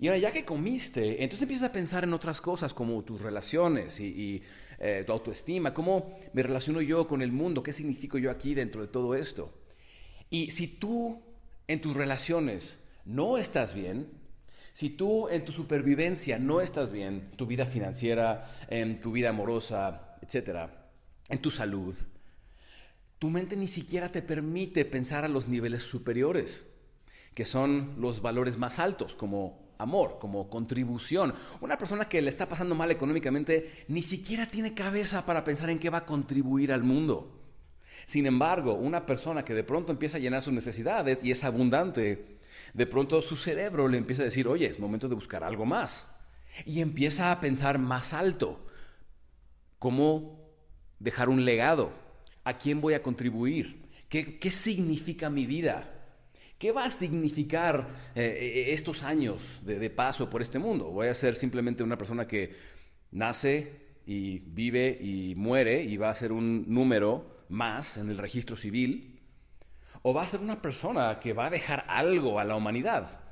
Y 0.00 0.08
ahora 0.08 0.18
ya 0.18 0.32
que 0.32 0.44
comiste, 0.44 1.22
entonces 1.22 1.42
empiezas 1.42 1.70
a 1.70 1.72
pensar 1.72 2.02
en 2.04 2.12
otras 2.12 2.40
cosas 2.40 2.74
como 2.74 3.02
tus 3.04 3.22
relaciones 3.22 4.00
y, 4.00 4.42
eh, 4.80 5.04
tu 5.06 5.12
autoestima, 5.12 5.72
cómo 5.72 6.18
me 6.32 6.42
relaciono 6.42 6.80
yo 6.82 7.06
con 7.06 7.22
el 7.22 7.30
mundo, 7.30 7.62
qué 7.62 7.72
significo 7.72 8.18
yo 8.18 8.30
aquí 8.30 8.54
dentro 8.54 8.82
de 8.82 8.88
todo 8.88 9.14
esto. 9.14 9.52
Y 10.30 10.50
si 10.50 10.66
tú 10.66 11.22
en 11.68 11.80
tus 11.80 11.96
relaciones 11.96 12.80
no 13.04 13.38
estás 13.38 13.74
bien, 13.74 14.08
Si 14.76 14.90
tú 14.90 15.28
en 15.28 15.44
tu 15.44 15.52
supervivencia 15.52 16.40
no 16.40 16.60
estás 16.60 16.90
bien, 16.90 17.30
tu 17.36 17.46
vida 17.46 17.64
financiera, 17.64 18.50
en 18.68 18.98
tu 18.98 19.12
vida 19.12 19.28
amorosa, 19.28 20.16
etcétera, 20.20 20.90
en 21.28 21.38
tu 21.40 21.52
salud, 21.52 21.94
tu 23.24 23.30
mente 23.30 23.56
ni 23.56 23.68
siquiera 23.68 24.10
te 24.10 24.20
permite 24.20 24.84
pensar 24.84 25.24
a 25.24 25.28
los 25.28 25.48
niveles 25.48 25.82
superiores, 25.82 26.66
que 27.32 27.46
son 27.46 27.94
los 27.98 28.20
valores 28.20 28.58
más 28.58 28.78
altos, 28.78 29.14
como 29.14 29.72
amor, 29.78 30.18
como 30.20 30.50
contribución. 30.50 31.32
Una 31.62 31.78
persona 31.78 32.06
que 32.06 32.20
le 32.20 32.28
está 32.28 32.50
pasando 32.50 32.74
mal 32.74 32.90
económicamente 32.90 33.86
ni 33.88 34.02
siquiera 34.02 34.46
tiene 34.46 34.74
cabeza 34.74 35.24
para 35.24 35.42
pensar 35.42 35.70
en 35.70 35.78
qué 35.78 35.88
va 35.88 36.00
a 36.00 36.04
contribuir 36.04 36.70
al 36.70 36.84
mundo. 36.84 37.40
Sin 38.04 38.26
embargo, 38.26 38.74
una 38.74 39.06
persona 39.06 39.42
que 39.42 39.54
de 39.54 39.64
pronto 39.64 39.90
empieza 39.90 40.18
a 40.18 40.20
llenar 40.20 40.42
sus 40.42 40.52
necesidades 40.52 41.24
y 41.24 41.30
es 41.30 41.44
abundante, 41.44 42.36
de 42.74 42.86
pronto 42.86 43.22
su 43.22 43.36
cerebro 43.36 43.88
le 43.88 43.96
empieza 43.96 44.20
a 44.20 44.26
decir, 44.26 44.48
oye, 44.48 44.66
es 44.66 44.78
momento 44.78 45.08
de 45.08 45.14
buscar 45.14 45.44
algo 45.44 45.64
más. 45.64 46.20
Y 46.66 46.82
empieza 46.82 47.32
a 47.32 47.40
pensar 47.40 47.78
más 47.78 48.12
alto. 48.12 48.66
¿Cómo 49.78 50.46
dejar 50.98 51.30
un 51.30 51.46
legado? 51.46 52.03
¿A 52.44 52.58
quién 52.58 52.80
voy 52.80 52.94
a 52.94 53.02
contribuir? 53.02 53.82
¿Qué, 54.08 54.38
qué 54.38 54.50
significa 54.50 55.30
mi 55.30 55.46
vida? 55.46 55.90
¿Qué 56.58 56.72
va 56.72 56.84
a 56.84 56.90
significar 56.90 57.88
eh, 58.14 58.66
estos 58.68 59.02
años 59.02 59.60
de, 59.62 59.78
de 59.78 59.90
paso 59.90 60.30
por 60.30 60.42
este 60.42 60.58
mundo? 60.58 60.90
¿Voy 60.90 61.08
a 61.08 61.14
ser 61.14 61.34
simplemente 61.34 61.82
una 61.82 61.98
persona 61.98 62.26
que 62.26 62.54
nace 63.10 63.98
y 64.06 64.38
vive 64.38 64.98
y 65.00 65.34
muere 65.34 65.82
y 65.82 65.96
va 65.96 66.10
a 66.10 66.14
ser 66.14 66.32
un 66.32 66.64
número 66.68 67.44
más 67.48 67.96
en 67.96 68.10
el 68.10 68.18
registro 68.18 68.56
civil? 68.56 69.20
¿O 70.02 70.12
va 70.12 70.22
a 70.22 70.28
ser 70.28 70.40
una 70.40 70.60
persona 70.60 71.18
que 71.18 71.32
va 71.32 71.46
a 71.46 71.50
dejar 71.50 71.84
algo 71.88 72.38
a 72.38 72.44
la 72.44 72.56
humanidad? 72.56 73.23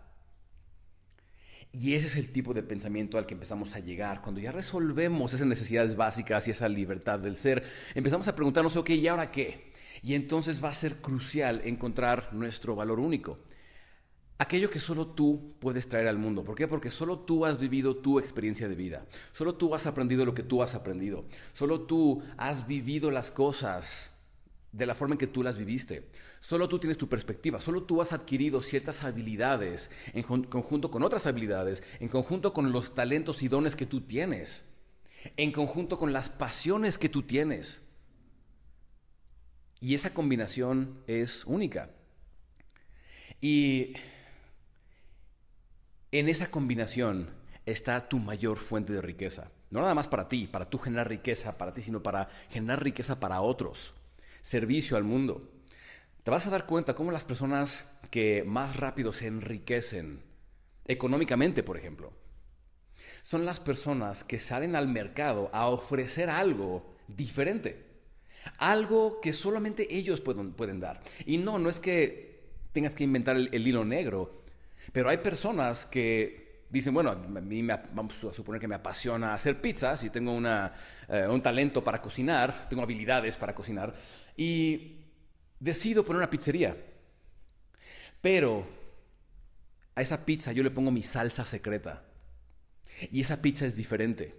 Y 1.72 1.94
ese 1.94 2.08
es 2.08 2.16
el 2.16 2.30
tipo 2.30 2.52
de 2.52 2.62
pensamiento 2.62 3.16
al 3.16 3.24
que 3.24 3.32
empezamos 3.32 3.74
a 3.74 3.80
llegar. 3.80 4.20
Cuando 4.20 4.40
ya 4.40 4.52
resolvemos 4.52 5.32
esas 5.32 5.46
necesidades 5.46 5.96
básicas 5.96 6.46
y 6.46 6.50
esa 6.50 6.68
libertad 6.68 7.18
del 7.18 7.36
ser, 7.36 7.64
empezamos 7.94 8.28
a 8.28 8.34
preguntarnos, 8.34 8.76
ok, 8.76 8.90
¿y 8.90 9.08
ahora 9.08 9.30
qué? 9.30 9.72
Y 10.02 10.14
entonces 10.14 10.62
va 10.62 10.68
a 10.68 10.74
ser 10.74 10.96
crucial 10.96 11.62
encontrar 11.64 12.34
nuestro 12.34 12.76
valor 12.76 13.00
único. 13.00 13.38
Aquello 14.36 14.68
que 14.68 14.80
solo 14.80 15.06
tú 15.06 15.54
puedes 15.60 15.88
traer 15.88 16.08
al 16.08 16.18
mundo. 16.18 16.44
¿Por 16.44 16.56
qué? 16.56 16.68
Porque 16.68 16.90
solo 16.90 17.20
tú 17.20 17.46
has 17.46 17.58
vivido 17.58 17.96
tu 17.96 18.18
experiencia 18.18 18.68
de 18.68 18.74
vida. 18.74 19.06
Solo 19.32 19.54
tú 19.54 19.74
has 19.74 19.86
aprendido 19.86 20.26
lo 20.26 20.34
que 20.34 20.42
tú 20.42 20.62
has 20.62 20.74
aprendido. 20.74 21.24
Solo 21.52 21.82
tú 21.82 22.22
has 22.36 22.66
vivido 22.66 23.10
las 23.10 23.30
cosas 23.30 24.10
de 24.72 24.84
la 24.84 24.94
forma 24.94 25.14
en 25.14 25.18
que 25.18 25.26
tú 25.26 25.42
las 25.42 25.56
viviste. 25.56 26.10
Solo 26.42 26.68
tú 26.68 26.80
tienes 26.80 26.98
tu 26.98 27.08
perspectiva, 27.08 27.60
solo 27.60 27.84
tú 27.84 28.02
has 28.02 28.12
adquirido 28.12 28.62
ciertas 28.62 29.04
habilidades 29.04 29.92
en 30.12 30.24
conjunto 30.24 30.90
con 30.90 31.04
otras 31.04 31.28
habilidades, 31.28 31.84
en 32.00 32.08
conjunto 32.08 32.52
con 32.52 32.72
los 32.72 32.96
talentos 32.96 33.44
y 33.44 33.48
dones 33.48 33.76
que 33.76 33.86
tú 33.86 34.00
tienes, 34.00 34.64
en 35.36 35.52
conjunto 35.52 36.00
con 36.00 36.12
las 36.12 36.30
pasiones 36.30 36.98
que 36.98 37.08
tú 37.08 37.22
tienes. 37.22 37.88
Y 39.78 39.94
esa 39.94 40.12
combinación 40.12 41.04
es 41.06 41.44
única. 41.44 41.90
Y 43.40 43.94
en 46.10 46.28
esa 46.28 46.50
combinación 46.50 47.30
está 47.66 48.08
tu 48.08 48.18
mayor 48.18 48.56
fuente 48.56 48.92
de 48.92 49.00
riqueza. 49.00 49.52
No 49.70 49.80
nada 49.80 49.94
más 49.94 50.08
para 50.08 50.28
ti, 50.28 50.48
para 50.48 50.68
tú 50.68 50.78
generar 50.78 51.08
riqueza 51.08 51.56
para 51.56 51.72
ti, 51.72 51.82
sino 51.82 52.02
para 52.02 52.28
generar 52.50 52.82
riqueza 52.82 53.20
para 53.20 53.42
otros 53.42 53.94
servicio 54.42 54.96
al 54.96 55.04
mundo. 55.04 55.48
Te 56.22 56.30
vas 56.30 56.46
a 56.46 56.50
dar 56.50 56.66
cuenta 56.66 56.94
cómo 56.94 57.10
las 57.10 57.24
personas 57.24 57.98
que 58.10 58.44
más 58.46 58.76
rápido 58.76 59.12
se 59.12 59.26
enriquecen, 59.26 60.22
económicamente 60.86 61.64
por 61.64 61.76
ejemplo, 61.76 62.12
son 63.22 63.44
las 63.44 63.58
personas 63.58 64.22
que 64.22 64.38
salen 64.38 64.76
al 64.76 64.86
mercado 64.86 65.50
a 65.52 65.66
ofrecer 65.66 66.30
algo 66.30 66.94
diferente. 67.08 67.90
Algo 68.58 69.20
que 69.20 69.32
solamente 69.32 69.94
ellos 69.94 70.20
pueden, 70.20 70.52
pueden 70.52 70.80
dar. 70.80 71.00
Y 71.26 71.38
no, 71.38 71.58
no 71.58 71.68
es 71.68 71.80
que 71.80 72.42
tengas 72.72 72.94
que 72.94 73.04
inventar 73.04 73.36
el, 73.36 73.66
hilo 73.66 73.84
negro, 73.84 74.42
pero 74.92 75.08
hay 75.08 75.18
personas 75.18 75.86
que 75.86 76.66
dicen, 76.70 76.94
bueno, 76.94 77.10
a 77.10 77.14
mí 77.16 77.62
me, 77.62 77.80
vamos 77.92 78.22
a 78.24 78.32
suponer 78.32 78.60
que 78.60 78.68
me 78.68 78.74
apasiona 78.74 79.34
hacer 79.34 79.60
pizzas 79.60 80.02
y 80.04 80.10
tengo 80.10 80.32
una, 80.32 80.72
eh, 81.08 81.26
un 81.28 81.42
talento 81.42 81.84
para 81.84 82.00
cocinar, 82.00 82.68
tengo 82.68 82.82
habilidades 82.82 83.36
para 83.36 83.54
cocinar, 83.54 83.94
y 84.36 85.01
decido 85.62 86.04
poner 86.04 86.18
una 86.18 86.30
pizzería. 86.30 86.76
Pero 88.20 88.66
a 89.94 90.02
esa 90.02 90.24
pizza 90.24 90.52
yo 90.52 90.62
le 90.62 90.70
pongo 90.70 90.90
mi 90.90 91.02
salsa 91.02 91.46
secreta. 91.46 92.04
Y 93.10 93.20
esa 93.20 93.40
pizza 93.40 93.64
es 93.64 93.76
diferente. 93.76 94.34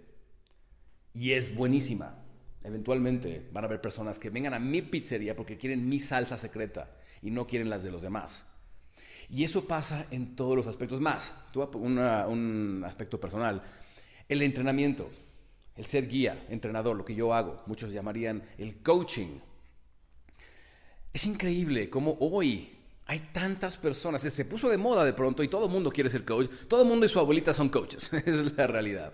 Y 1.14 1.32
es 1.32 1.54
buenísima. 1.54 2.22
Eventualmente 2.62 3.48
van 3.52 3.64
a 3.64 3.66
haber 3.66 3.80
personas 3.80 4.18
que 4.18 4.30
vengan 4.30 4.54
a 4.54 4.58
mi 4.58 4.82
pizzería 4.82 5.34
porque 5.34 5.56
quieren 5.56 5.88
mi 5.88 5.98
salsa 5.98 6.38
secreta 6.38 6.90
y 7.22 7.30
no 7.30 7.46
quieren 7.46 7.70
las 7.70 7.82
de 7.82 7.90
los 7.90 8.02
demás. 8.02 8.46
Y 9.30 9.44
eso 9.44 9.66
pasa 9.66 10.06
en 10.10 10.36
todos 10.36 10.56
los 10.56 10.66
aspectos 10.66 11.00
más. 11.00 11.32
un 11.54 12.84
aspecto 12.86 13.18
personal. 13.18 13.62
El 14.28 14.42
entrenamiento, 14.42 15.10
el 15.76 15.86
ser 15.86 16.06
guía, 16.06 16.46
entrenador, 16.50 16.96
lo 16.96 17.04
que 17.04 17.14
yo 17.14 17.32
hago. 17.32 17.62
Muchos 17.66 17.92
llamarían 17.92 18.42
el 18.58 18.82
coaching 18.82 19.38
es 21.14 21.26
increíble 21.26 21.88
cómo 21.88 22.16
hoy 22.20 22.70
hay 23.06 23.20
tantas 23.32 23.76
personas, 23.76 24.20
se 24.20 24.44
puso 24.44 24.68
de 24.68 24.76
moda 24.76 25.04
de 25.04 25.12
pronto 25.12 25.42
y 25.42 25.48
todo 25.48 25.66
el 25.66 25.70
mundo 25.70 25.90
quiere 25.90 26.10
ser 26.10 26.24
coach, 26.24 26.50
todo 26.68 26.82
el 26.82 26.88
mundo 26.88 27.06
y 27.06 27.08
su 27.08 27.20
abuelita 27.20 27.54
son 27.54 27.68
coaches, 27.68 28.12
es 28.26 28.56
la 28.56 28.66
realidad. 28.66 29.12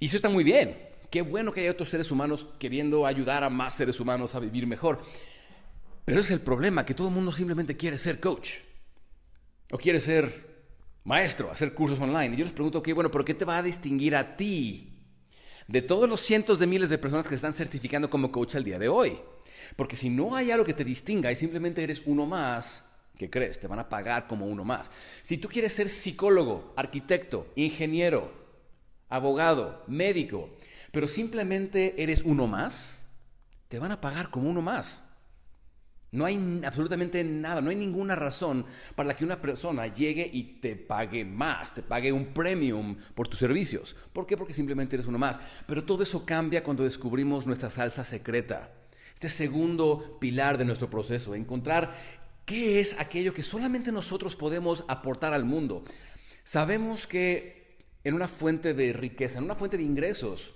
Y 0.00 0.06
eso 0.06 0.16
está 0.16 0.28
muy 0.28 0.42
bien, 0.42 0.76
qué 1.10 1.22
bueno 1.22 1.52
que 1.52 1.60
haya 1.60 1.70
otros 1.70 1.88
seres 1.88 2.10
humanos 2.10 2.46
queriendo 2.58 3.06
ayudar 3.06 3.44
a 3.44 3.50
más 3.50 3.74
seres 3.74 4.00
humanos 4.00 4.34
a 4.34 4.40
vivir 4.40 4.66
mejor. 4.66 5.00
Pero 6.04 6.20
es 6.20 6.30
el 6.32 6.40
problema, 6.40 6.84
que 6.84 6.94
todo 6.94 7.08
el 7.08 7.14
mundo 7.14 7.30
simplemente 7.30 7.76
quiere 7.76 7.96
ser 7.96 8.18
coach 8.18 8.54
o 9.70 9.78
quiere 9.78 10.00
ser 10.00 10.64
maestro, 11.04 11.52
hacer 11.52 11.72
cursos 11.72 12.00
online. 12.00 12.34
Y 12.34 12.38
yo 12.38 12.44
les 12.44 12.52
pregunto, 12.52 12.78
ok, 12.78 12.94
bueno, 12.94 13.10
pero 13.10 13.24
¿qué 13.24 13.34
te 13.34 13.44
va 13.44 13.58
a 13.58 13.62
distinguir 13.62 14.16
a 14.16 14.36
ti 14.36 14.97
de 15.68 15.82
todos 15.82 16.08
los 16.08 16.20
cientos 16.20 16.58
de 16.58 16.66
miles 16.66 16.88
de 16.88 16.98
personas 16.98 17.28
que 17.28 17.34
están 17.34 17.54
certificando 17.54 18.10
como 18.10 18.32
coach 18.32 18.56
al 18.56 18.64
día 18.64 18.78
de 18.78 18.88
hoy? 18.88 19.18
Porque 19.76 19.96
si 19.96 20.10
no 20.10 20.34
hay 20.34 20.50
algo 20.50 20.64
que 20.64 20.74
te 20.74 20.84
distinga 20.84 21.30
y 21.30 21.36
simplemente 21.36 21.84
eres 21.84 22.02
uno 22.06 22.26
más, 22.26 22.84
¿qué 23.16 23.30
crees? 23.30 23.60
Te 23.60 23.66
van 23.66 23.78
a 23.78 23.88
pagar 23.88 24.26
como 24.26 24.46
uno 24.46 24.64
más. 24.64 24.90
Si 25.22 25.36
tú 25.36 25.48
quieres 25.48 25.74
ser 25.74 25.88
psicólogo, 25.88 26.72
arquitecto, 26.76 27.46
ingeniero, 27.54 28.32
abogado, 29.08 29.84
médico, 29.86 30.50
pero 30.90 31.06
simplemente 31.06 32.02
eres 32.02 32.22
uno 32.24 32.46
más, 32.46 33.04
te 33.68 33.78
van 33.78 33.92
a 33.92 34.00
pagar 34.00 34.30
como 34.30 34.48
uno 34.48 34.62
más. 34.62 35.04
No 36.10 36.24
hay 36.24 36.62
absolutamente 36.64 37.22
nada, 37.22 37.60
no 37.60 37.70
hay 37.70 37.76
ninguna 37.76 38.14
razón 38.14 38.64
para 38.94 39.14
que 39.14 39.24
una 39.24 39.40
persona 39.40 39.86
llegue 39.86 40.28
y 40.32 40.60
te 40.60 40.74
pague 40.76 41.24
más, 41.24 41.74
te 41.74 41.82
pague 41.82 42.12
un 42.12 42.32
premium 42.32 42.96
por 43.14 43.28
tus 43.28 43.40
servicios. 43.40 43.94
¿Por 44.12 44.26
qué? 44.26 44.36
Porque 44.36 44.54
simplemente 44.54 44.96
eres 44.96 45.06
uno 45.06 45.18
más. 45.18 45.38
Pero 45.66 45.84
todo 45.84 46.02
eso 46.02 46.24
cambia 46.24 46.62
cuando 46.62 46.84
descubrimos 46.84 47.46
nuestra 47.46 47.68
salsa 47.70 48.04
secreta 48.04 48.72
este 49.18 49.30
segundo 49.30 50.16
pilar 50.20 50.58
de 50.58 50.64
nuestro 50.64 50.88
proceso, 50.88 51.34
encontrar 51.34 51.90
qué 52.44 52.78
es 52.78 53.00
aquello 53.00 53.34
que 53.34 53.42
solamente 53.42 53.90
nosotros 53.90 54.36
podemos 54.36 54.84
aportar 54.86 55.32
al 55.32 55.44
mundo. 55.44 55.82
Sabemos 56.44 57.08
que 57.08 57.78
en 58.04 58.14
una 58.14 58.28
fuente 58.28 58.74
de 58.74 58.92
riqueza, 58.92 59.38
en 59.38 59.44
una 59.44 59.56
fuente 59.56 59.76
de 59.76 59.82
ingresos, 59.82 60.54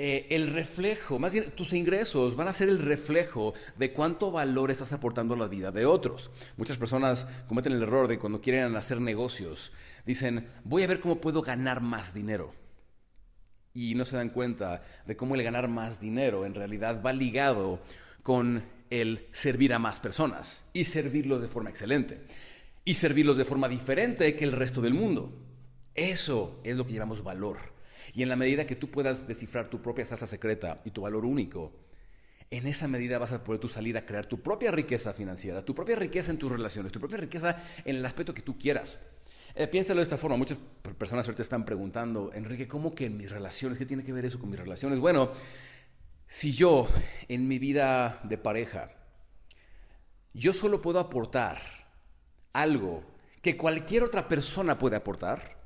eh, 0.00 0.28
el 0.30 0.52
reflejo, 0.52 1.18
más 1.18 1.32
bien 1.32 1.50
tus 1.50 1.72
ingresos 1.72 2.36
van 2.36 2.46
a 2.46 2.52
ser 2.52 2.68
el 2.68 2.78
reflejo 2.78 3.52
de 3.76 3.92
cuánto 3.92 4.30
valor 4.30 4.70
estás 4.70 4.92
aportando 4.92 5.34
a 5.34 5.36
la 5.36 5.48
vida 5.48 5.72
de 5.72 5.86
otros. 5.86 6.30
Muchas 6.56 6.78
personas 6.78 7.26
cometen 7.48 7.72
el 7.72 7.82
error 7.82 8.06
de 8.06 8.16
cuando 8.16 8.40
quieren 8.40 8.76
hacer 8.76 9.00
negocios, 9.00 9.72
dicen, 10.06 10.46
voy 10.62 10.84
a 10.84 10.86
ver 10.86 11.00
cómo 11.00 11.20
puedo 11.20 11.42
ganar 11.42 11.80
más 11.80 12.14
dinero 12.14 12.54
y 13.74 13.96
no 13.96 14.04
se 14.04 14.14
dan 14.14 14.28
cuenta 14.28 14.82
de 15.04 15.16
cómo 15.16 15.34
el 15.34 15.42
ganar 15.42 15.66
más 15.66 16.00
dinero 16.00 16.46
en 16.46 16.54
realidad 16.54 17.02
va 17.04 17.12
ligado 17.12 17.80
con 18.22 18.62
el 18.90 19.26
servir 19.32 19.74
a 19.74 19.80
más 19.80 19.98
personas 19.98 20.64
y 20.72 20.84
servirlos 20.84 21.42
de 21.42 21.48
forma 21.48 21.70
excelente 21.70 22.20
y 22.84 22.94
servirlos 22.94 23.36
de 23.36 23.44
forma 23.44 23.68
diferente 23.68 24.36
que 24.36 24.44
el 24.44 24.52
resto 24.52 24.80
del 24.80 24.94
mundo. 24.94 25.32
Eso 25.96 26.60
es 26.62 26.76
lo 26.76 26.86
que 26.86 26.92
llamamos 26.92 27.24
valor. 27.24 27.76
Y 28.14 28.22
en 28.22 28.28
la 28.28 28.36
medida 28.36 28.66
que 28.66 28.76
tú 28.76 28.90
puedas 28.90 29.26
descifrar 29.26 29.70
tu 29.70 29.82
propia 29.82 30.06
salsa 30.06 30.26
secreta 30.26 30.80
y 30.84 30.90
tu 30.90 31.02
valor 31.02 31.24
único, 31.24 31.72
en 32.50 32.66
esa 32.66 32.88
medida 32.88 33.18
vas 33.18 33.32
a 33.32 33.44
poder 33.44 33.60
tú 33.60 33.68
salir 33.68 33.96
a 33.96 34.06
crear 34.06 34.26
tu 34.26 34.42
propia 34.42 34.70
riqueza 34.70 35.12
financiera, 35.12 35.64
tu 35.64 35.74
propia 35.74 35.96
riqueza 35.96 36.30
en 36.30 36.38
tus 36.38 36.50
relaciones, 36.50 36.92
tu 36.92 37.00
propia 37.00 37.18
riqueza 37.18 37.56
en 37.84 37.96
el 37.96 38.06
aspecto 38.06 38.32
que 38.32 38.42
tú 38.42 38.58
quieras. 38.58 39.00
Eh, 39.54 39.66
piénsalo 39.66 39.98
de 39.98 40.04
esta 40.04 40.16
forma. 40.16 40.36
Muchas 40.36 40.58
personas 40.96 41.26
ahorita 41.26 41.42
están 41.42 41.64
preguntando, 41.64 42.32
Enrique, 42.32 42.68
¿cómo 42.68 42.94
que 42.94 43.06
en 43.06 43.16
mis 43.16 43.30
relaciones? 43.30 43.76
¿Qué 43.76 43.86
tiene 43.86 44.04
que 44.04 44.12
ver 44.12 44.24
eso 44.24 44.38
con 44.38 44.50
mis 44.50 44.58
relaciones? 44.58 44.98
Bueno, 44.98 45.30
si 46.26 46.52
yo 46.52 46.88
en 47.28 47.48
mi 47.48 47.58
vida 47.58 48.20
de 48.24 48.38
pareja, 48.38 48.92
yo 50.32 50.52
solo 50.52 50.80
puedo 50.80 51.00
aportar 51.00 51.60
algo 52.52 53.04
que 53.42 53.56
cualquier 53.56 54.04
otra 54.04 54.28
persona 54.28 54.78
puede 54.78 54.96
aportar, 54.96 55.57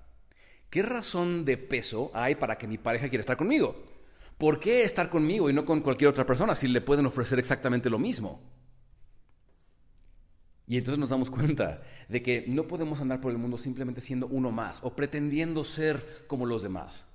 ¿qué 0.73 0.81
razón 0.81 1.45
de 1.45 1.59
peso 1.59 2.11
hay 2.14 2.35
para 2.35 2.57
que 2.57 2.67
mi 2.67 2.79
pareja 2.79 3.11
quiera 3.11 3.21
estar 3.21 3.37
conmigo? 3.37 3.85
¿Por 4.38 4.59
qué 4.59 4.85
estar 4.85 5.11
conmigo 5.11 5.50
y 5.50 5.52
no 5.52 5.67
con 5.67 5.83
cualquier 5.83 6.09
otra 6.09 6.25
persona 6.25 6.55
si 6.55 6.67
le 6.67 6.81
pueden 6.81 7.05
ofrecer 7.05 7.38
exactamente 7.38 7.91
lo 7.91 7.99
mismo? 7.99 8.41
Y 10.67 10.79
entonces 10.79 10.99
nos 10.99 11.11
damos 11.11 11.29
cuenta 11.31 11.83
de 12.09 12.23
que 12.23 12.47
no 12.49 12.67
podemos 12.67 13.02
andar 13.02 13.21
por 13.21 13.31
el 13.31 13.37
mundo 13.37 13.59
simplemente 13.59 14.00
siendo 14.00 14.26
uno 14.29 14.50
más 14.50 14.79
o 14.83 14.97
pretendiendo 14.97 15.62
ser 15.62 16.25
como 16.26 16.47
los 16.47 16.62
demás. 16.62 17.07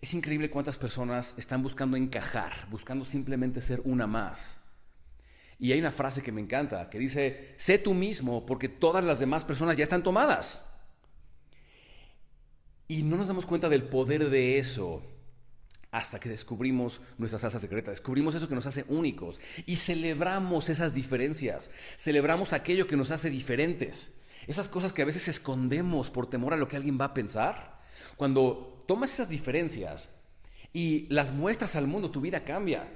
Es 0.00 0.14
increíble 0.14 0.48
cuántas 0.48 0.78
personas 0.78 1.34
están 1.36 1.62
buscando 1.62 1.98
encajar, 1.98 2.52
buscando 2.70 3.04
simplemente 3.04 3.60
ser 3.60 3.82
una 3.84 4.06
más. 4.06 4.62
Y 5.58 5.72
hay 5.72 5.78
una 5.78 5.92
frase 5.92 6.22
que 6.22 6.32
me 6.32 6.40
encanta, 6.40 6.88
que 6.88 6.98
dice, 6.98 7.52
sé 7.58 7.78
tú 7.78 7.92
mismo 7.92 8.46
porque 8.46 8.70
todas 8.70 9.04
las 9.04 9.20
demás 9.20 9.44
personas 9.44 9.76
ya 9.76 9.84
están 9.84 10.02
tomadas. 10.02 10.73
Y 12.88 13.02
no 13.02 13.16
nos 13.16 13.28
damos 13.28 13.46
cuenta 13.46 13.68
del 13.68 13.84
poder 13.84 14.30
de 14.30 14.58
eso 14.58 15.02
hasta 15.94 16.18
que 16.18 16.28
descubrimos 16.28 17.00
nuestra 17.18 17.38
salsa 17.38 17.60
secreta, 17.60 17.92
descubrimos 17.92 18.34
eso 18.34 18.48
que 18.48 18.56
nos 18.56 18.66
hace 18.66 18.84
únicos 18.88 19.40
y 19.64 19.76
celebramos 19.76 20.68
esas 20.68 20.92
diferencias, 20.92 21.70
celebramos 21.98 22.52
aquello 22.52 22.88
que 22.88 22.96
nos 22.96 23.12
hace 23.12 23.30
diferentes, 23.30 24.14
esas 24.48 24.68
cosas 24.68 24.92
que 24.92 25.02
a 25.02 25.04
veces 25.04 25.28
escondemos 25.28 26.10
por 26.10 26.28
temor 26.28 26.52
a 26.52 26.56
lo 26.56 26.66
que 26.66 26.74
alguien 26.74 26.98
va 27.00 27.06
a 27.06 27.14
pensar. 27.14 27.78
Cuando 28.16 28.82
tomas 28.88 29.14
esas 29.14 29.28
diferencias 29.28 30.10
y 30.72 31.06
las 31.10 31.32
muestras 31.32 31.76
al 31.76 31.86
mundo, 31.86 32.10
tu 32.10 32.20
vida 32.20 32.42
cambia. 32.44 32.92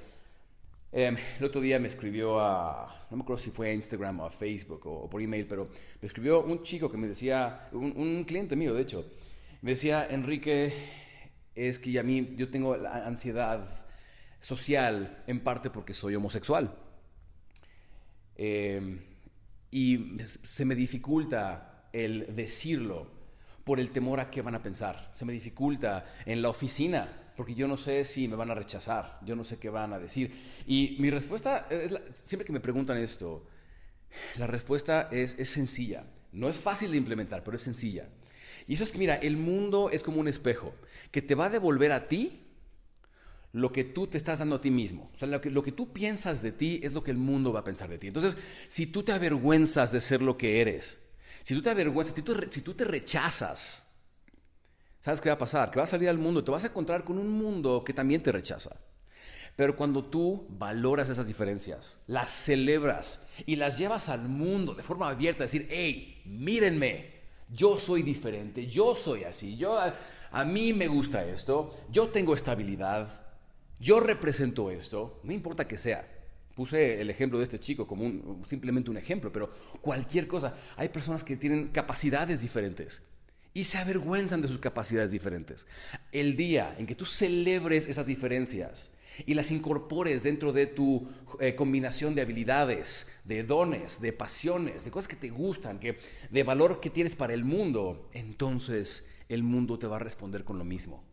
Em, 0.91 1.15
el 1.39 1.45
otro 1.45 1.61
día 1.61 1.79
me 1.79 1.87
escribió 1.87 2.41
a, 2.41 3.07
no 3.09 3.15
me 3.15 3.23
acuerdo 3.23 3.41
si 3.41 3.51
fue 3.51 3.69
a 3.69 3.73
Instagram 3.73 4.19
o 4.19 4.25
a 4.25 4.29
Facebook 4.29 4.85
o, 4.87 5.09
por 5.09 5.21
email, 5.21 5.47
pero 5.47 5.69
me 6.01 6.05
escribió 6.05 6.41
un 6.41 6.63
chico 6.63 6.91
que 6.91 6.97
me 6.97 7.07
decía, 7.07 7.69
un, 7.71 7.93
un 7.95 8.25
cliente 8.25 8.57
mío 8.57 8.73
de 8.73 8.81
hecho, 8.81 9.05
me 9.61 9.71
decía, 9.71 10.07
Enrique, 10.09 10.73
es 11.55 11.79
que 11.79 11.99
a 11.99 12.03
mí 12.03 12.33
yo 12.37 12.49
tengo 12.49 12.77
la 12.77 13.05
ansiedad 13.05 13.65
social 14.39 15.23
en 15.27 15.41
parte 15.41 15.69
porque 15.69 15.93
soy 15.93 16.15
homosexual. 16.15 16.73
Em, 18.35 19.01
y 19.71 20.17
se 20.23 20.63
me 20.65 20.75
dificulta 20.75 21.89
el 21.91 22.33
decirlo 22.35 23.11
por 23.65 23.79
el 23.79 23.91
temor 23.91 24.19
a 24.19 24.31
qué 24.31 24.41
van 24.41 24.55
a 24.55 24.63
pensar. 24.63 25.09
Se 25.13 25.25
me 25.25 25.33
dificulta 25.33 26.05
en 26.25 26.41
la 26.41 26.49
oficina 26.49 27.33
porque 27.35 27.55
yo 27.55 27.67
no 27.67 27.77
sé 27.77 28.03
si 28.05 28.27
me 28.27 28.35
van 28.35 28.51
a 28.51 28.55
rechazar, 28.55 29.19
yo 29.25 29.35
no 29.35 29.43
sé 29.43 29.57
qué 29.57 29.69
van 29.69 29.93
a 29.93 29.99
decir. 29.99 30.33
Y 30.65 30.97
mi 30.99 31.09
respuesta, 31.09 31.67
es 31.69 31.97
siempre 32.13 32.45
que 32.45 32.53
me 32.53 32.59
preguntan 32.59 32.97
esto, 32.97 33.45
la 34.37 34.47
respuesta 34.47 35.09
es, 35.11 35.37
es 35.37 35.49
sencilla. 35.49 36.05
No 36.31 36.47
es 36.47 36.57
fácil 36.57 36.91
de 36.91 36.97
implementar, 36.97 37.43
pero 37.43 37.55
es 37.55 37.61
sencilla. 37.61 38.07
Y 38.69 38.75
eso 38.75 38.83
es 38.83 38.91
que, 38.91 38.99
mira, 38.99 39.15
el 39.15 39.35
mundo 39.35 39.89
es 39.89 40.03
como 40.03 40.19
un 40.19 40.27
espejo 40.27 40.75
que 41.09 41.23
te 41.23 41.33
va 41.33 41.47
a 41.47 41.49
devolver 41.49 41.91
a 41.91 42.05
ti 42.05 42.43
lo 43.51 43.71
que 43.71 43.83
tú 43.83 44.05
te 44.05 44.19
estás 44.19 44.37
dando 44.37 44.57
a 44.57 44.61
ti 44.61 44.69
mismo. 44.69 45.09
O 45.15 45.17
sea, 45.17 45.27
lo 45.27 45.41
que, 45.41 45.49
lo 45.49 45.63
que 45.63 45.71
tú 45.71 45.91
piensas 45.91 46.43
de 46.43 46.51
ti 46.51 46.79
es 46.83 46.93
lo 46.93 47.01
que 47.01 47.09
el 47.09 47.17
mundo 47.17 47.51
va 47.51 47.61
a 47.61 47.63
pensar 47.63 47.89
de 47.89 47.97
ti. 47.97 48.05
Entonces, 48.05 48.37
si 48.67 48.85
tú 48.85 49.01
te 49.01 49.11
avergüenzas 49.11 49.91
de 49.91 49.99
ser 49.99 50.21
lo 50.21 50.37
que 50.37 50.61
eres, 50.61 51.01
si 51.41 51.55
tú 51.55 51.63
te 51.63 51.71
avergüenzas, 51.71 52.15
si 52.15 52.21
tú, 52.21 52.39
si 52.51 52.61
tú 52.61 52.75
te 52.75 52.85
rechazas, 52.85 53.87
¿sabes 55.01 55.19
qué 55.19 55.29
va 55.29 55.35
a 55.35 55.39
pasar? 55.39 55.71
Que 55.71 55.79
vas 55.79 55.89
a 55.89 55.97
salir 55.97 56.07
al 56.07 56.19
mundo 56.19 56.43
te 56.43 56.51
vas 56.51 56.63
a 56.63 56.67
encontrar 56.67 57.03
con 57.03 57.17
un 57.17 57.27
mundo 57.27 57.83
que 57.83 57.93
también 57.93 58.21
te 58.21 58.31
rechaza. 58.31 58.75
Pero 59.55 59.75
cuando 59.75 60.05
tú 60.05 60.45
valoras 60.47 61.09
esas 61.09 61.25
diferencias, 61.25 62.01
las 62.05 62.29
celebras 62.29 63.25
y 63.47 63.55
las 63.55 63.79
llevas 63.79 64.09
al 64.09 64.29
mundo 64.29 64.75
de 64.75 64.83
forma 64.83 65.09
abierta, 65.09 65.41
decir, 65.41 65.67
hey, 65.71 66.21
mírenme, 66.23 67.18
yo 67.51 67.77
soy 67.77 68.03
diferente, 68.03 68.67
yo 68.67 68.95
soy 68.95 69.23
así, 69.23 69.57
yo, 69.57 69.77
a, 70.31 70.45
mí 70.45 70.73
me 70.73 70.87
gusta 70.87 71.25
esto, 71.25 71.71
yo 71.91 72.09
tengo 72.09 72.33
estabilidad, 72.33 73.25
yo 73.79 73.99
represento 73.99 74.69
esto, 74.71 75.19
no 75.23 75.33
importa 75.33 75.67
que 75.67 75.77
sea. 75.77 76.07
Puse 76.55 76.99
el 76.99 77.09
ejemplo 77.09 77.37
de 77.37 77.45
este 77.45 77.59
chico 77.59 77.87
como 77.87 78.45
simplemente 78.45 78.91
un 78.91 78.97
ejemplo, 78.97 79.31
pero 79.31 79.49
cualquier 79.79 80.27
cosa. 80.27 80.53
Hay 80.75 80.89
personas 80.89 81.23
que 81.23 81.37
tienen 81.37 81.69
capacidades 81.69 82.41
diferentes 82.41 83.01
y 83.53 83.63
se 83.63 83.77
avergüenzan 83.77 84.41
de 84.41 84.47
sus 84.47 84.59
capacidades 84.59 85.11
diferentes. 85.11 85.67
El 86.11 86.35
día 86.35 86.75
en 86.77 86.85
que 86.85 86.95
tú 86.95 87.05
celebres 87.05 87.87
esas 87.87 88.05
diferencias 88.05 88.91
y 89.25 89.33
las 89.33 89.51
incorpores 89.51 90.23
dentro 90.23 90.53
de 90.53 90.67
tu 90.67 91.07
eh, 91.39 91.55
combinación 91.55 92.15
de 92.15 92.21
habilidades, 92.21 93.07
de 93.25 93.43
dones, 93.43 94.01
de 94.01 94.13
pasiones, 94.13 94.85
de 94.85 94.91
cosas 94.91 95.07
que 95.07 95.15
te 95.15 95.29
gustan, 95.29 95.79
que, 95.79 95.97
de 96.29 96.43
valor 96.43 96.79
que 96.79 96.89
tienes 96.89 97.15
para 97.15 97.33
el 97.33 97.43
mundo, 97.43 98.09
entonces 98.13 99.07
el 99.27 99.43
mundo 99.43 99.77
te 99.79 99.87
va 99.87 99.97
a 99.97 99.99
responder 99.99 100.43
con 100.43 100.57
lo 100.57 100.65
mismo. 100.65 101.03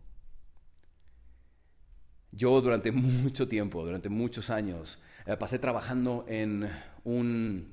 Yo 2.33 2.61
durante 2.61 2.93
mucho 2.93 3.49
tiempo, 3.49 3.85
durante 3.85 4.09
muchos 4.09 4.51
años, 4.51 5.01
eh, 5.27 5.37
pasé 5.37 5.59
trabajando 5.59 6.25
en, 6.29 6.71
un, 7.05 7.73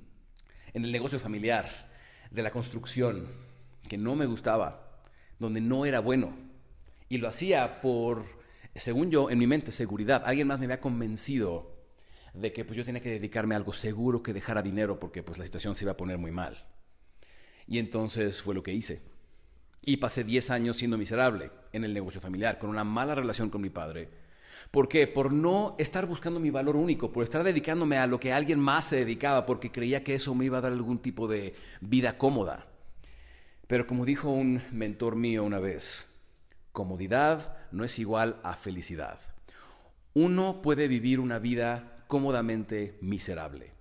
en 0.73 0.85
el 0.85 0.91
negocio 0.91 1.19
familiar 1.19 1.91
de 2.31 2.41
la 2.41 2.51
construcción, 2.51 3.27
que 3.87 3.97
no 3.97 4.15
me 4.15 4.25
gustaba, 4.25 5.01
donde 5.39 5.61
no 5.61 5.85
era 5.85 5.99
bueno. 5.99 6.35
Y 7.09 7.17
lo 7.17 7.27
hacía 7.27 7.81
por 7.81 8.23
según 8.75 9.11
yo, 9.11 9.29
en 9.29 9.37
mi 9.37 9.47
mente, 9.47 9.71
seguridad. 9.71 10.23
Alguien 10.25 10.47
más 10.47 10.59
me 10.59 10.65
había 10.65 10.81
convencido 10.81 11.71
de 12.33 12.51
que 12.51 12.65
pues, 12.65 12.77
yo 12.77 12.85
tenía 12.85 13.01
que 13.01 13.11
dedicarme 13.11 13.53
a 13.53 13.57
algo 13.57 13.73
seguro 13.73 14.23
que 14.23 14.33
dejara 14.33 14.61
dinero 14.61 14.99
porque 14.99 15.21
pues, 15.21 15.37
la 15.37 15.45
situación 15.45 15.75
se 15.75 15.85
iba 15.85 15.91
a 15.91 15.97
poner 15.97 16.17
muy 16.17 16.31
mal. 16.31 16.65
Y 17.67 17.77
entonces 17.77 18.41
fue 18.41 18.55
lo 18.55 18.63
que 18.63 18.73
hice. 18.73 19.01
Y 19.85 19.97
pasé 19.97 20.23
10 20.23 20.49
años 20.49 20.77
siendo 20.77 20.97
miserable 20.97 21.51
en 21.71 21.83
el 21.83 21.93
negocio 21.93 22.19
familiar, 22.19 22.57
con 22.57 22.69
una 22.69 22.83
mala 22.83 23.15
relación 23.15 23.49
con 23.49 23.61
mi 23.61 23.69
padre. 23.69 24.09
¿Por 24.71 24.87
qué? 24.87 25.07
Por 25.07 25.31
no 25.31 25.75
estar 25.77 26.07
buscando 26.07 26.39
mi 26.39 26.49
valor 26.49 26.75
único, 26.75 27.11
por 27.11 27.23
estar 27.23 27.43
dedicándome 27.43 27.97
a 27.97 28.07
lo 28.07 28.19
que 28.19 28.33
alguien 28.33 28.59
más 28.59 28.87
se 28.87 28.95
dedicaba, 28.95 29.45
porque 29.45 29.71
creía 29.71 30.03
que 30.03 30.15
eso 30.15 30.33
me 30.33 30.45
iba 30.45 30.57
a 30.57 30.61
dar 30.61 30.71
algún 30.71 30.99
tipo 30.99 31.27
de 31.27 31.53
vida 31.81 32.17
cómoda. 32.17 32.72
Pero 33.67 33.87
como 33.87 34.05
dijo 34.05 34.29
un 34.29 34.61
mentor 34.71 35.15
mío 35.15 35.43
una 35.43 35.59
vez, 35.59 36.07
Comodidad 36.73 37.55
no 37.71 37.83
es 37.83 37.99
igual 37.99 38.39
a 38.43 38.55
felicidad. 38.55 39.19
Uno 40.15 40.63
puede 40.63 40.87
vivir 40.87 41.19
una 41.19 41.37
vida 41.37 42.03
cómodamente 42.07 42.97
miserable. 42.99 43.73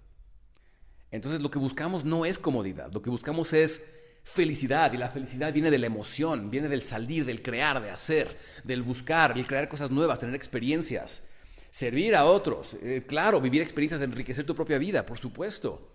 Entonces 1.11 1.41
lo 1.41 1.51
que 1.51 1.59
buscamos 1.59 2.05
no 2.05 2.27
es 2.27 2.39
comodidad, 2.39 2.93
lo 2.93 3.01
que 3.01 3.09
buscamos 3.09 3.55
es 3.55 3.83
felicidad 4.25 4.93
y 4.93 4.99
la 4.99 5.09
felicidad 5.09 5.55
viene 5.55 5.71
de 5.71 5.79
la 5.79 5.87
emoción, 5.87 6.51
viene 6.51 6.69
del 6.69 6.83
salir, 6.83 7.25
del 7.25 7.43
crear, 7.43 7.83
de 7.83 7.91
hacer, 7.91 8.39
del 8.63 8.83
buscar, 8.83 9.35
del 9.35 9.47
crear 9.47 9.71
cosas 9.71 9.91
nuevas, 9.91 10.19
tener 10.19 10.35
experiencias, 10.35 11.25
servir 11.71 12.15
a 12.15 12.27
otros, 12.27 12.77
eh, 12.83 13.05
claro, 13.07 13.41
vivir 13.41 13.63
experiencias 13.63 14.01
de 14.01 14.07
enriquecer 14.07 14.45
tu 14.45 14.55
propia 14.55 14.77
vida, 14.77 15.07
por 15.07 15.19
supuesto, 15.19 15.91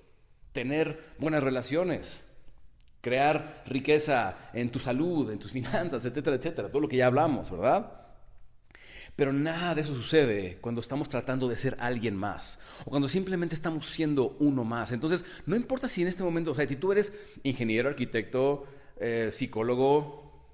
tener 0.51 0.99
buenas 1.19 1.43
relaciones, 1.43 2.23
crear 3.01 3.63
riqueza 3.67 4.37
en 4.53 4.69
tu 4.69 4.79
salud, 4.79 5.31
en 5.31 5.39
tus 5.39 5.51
finanzas, 5.57 6.05
etcétera, 6.05 6.35
etcétera, 6.35 6.69
todo 6.69 6.81
lo 6.81 6.87
que 6.87 6.97
ya 6.97 7.07
hablamos, 7.07 7.51
¿verdad? 7.51 8.07
Pero 9.15 9.33
nada 9.33 9.73
de 9.73 9.81
eso 9.81 9.95
sucede 9.95 10.59
cuando 10.61 10.79
estamos 10.79 11.09
tratando 11.09 11.47
de 11.47 11.57
ser 11.57 11.75
alguien 11.79 12.15
más 12.15 12.59
o 12.85 12.91
cuando 12.91 13.07
simplemente 13.07 13.55
estamos 13.55 13.87
siendo 13.87 14.37
uno 14.39 14.63
más. 14.63 14.91
Entonces, 14.91 15.25
no 15.47 15.55
importa 15.55 15.87
si 15.87 16.03
en 16.03 16.07
este 16.07 16.21
momento, 16.21 16.51
o 16.51 16.55
sea, 16.55 16.67
si 16.67 16.75
tú 16.75 16.91
eres 16.91 17.11
ingeniero, 17.41 17.89
arquitecto, 17.89 18.67
eh, 18.99 19.31
psicólogo, 19.33 20.45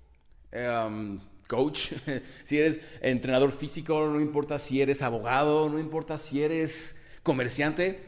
em, 0.52 1.20
coach, 1.46 1.92
si 2.44 2.58
eres 2.58 2.80
entrenador 3.02 3.52
físico, 3.52 4.08
no 4.08 4.22
importa 4.22 4.58
si 4.60 4.82
eres 4.82 5.02
abogado, 5.02 5.70
no 5.70 5.78
importa 5.78 6.18
si 6.18 6.42
eres 6.42 7.02
comerciante, 7.22 8.02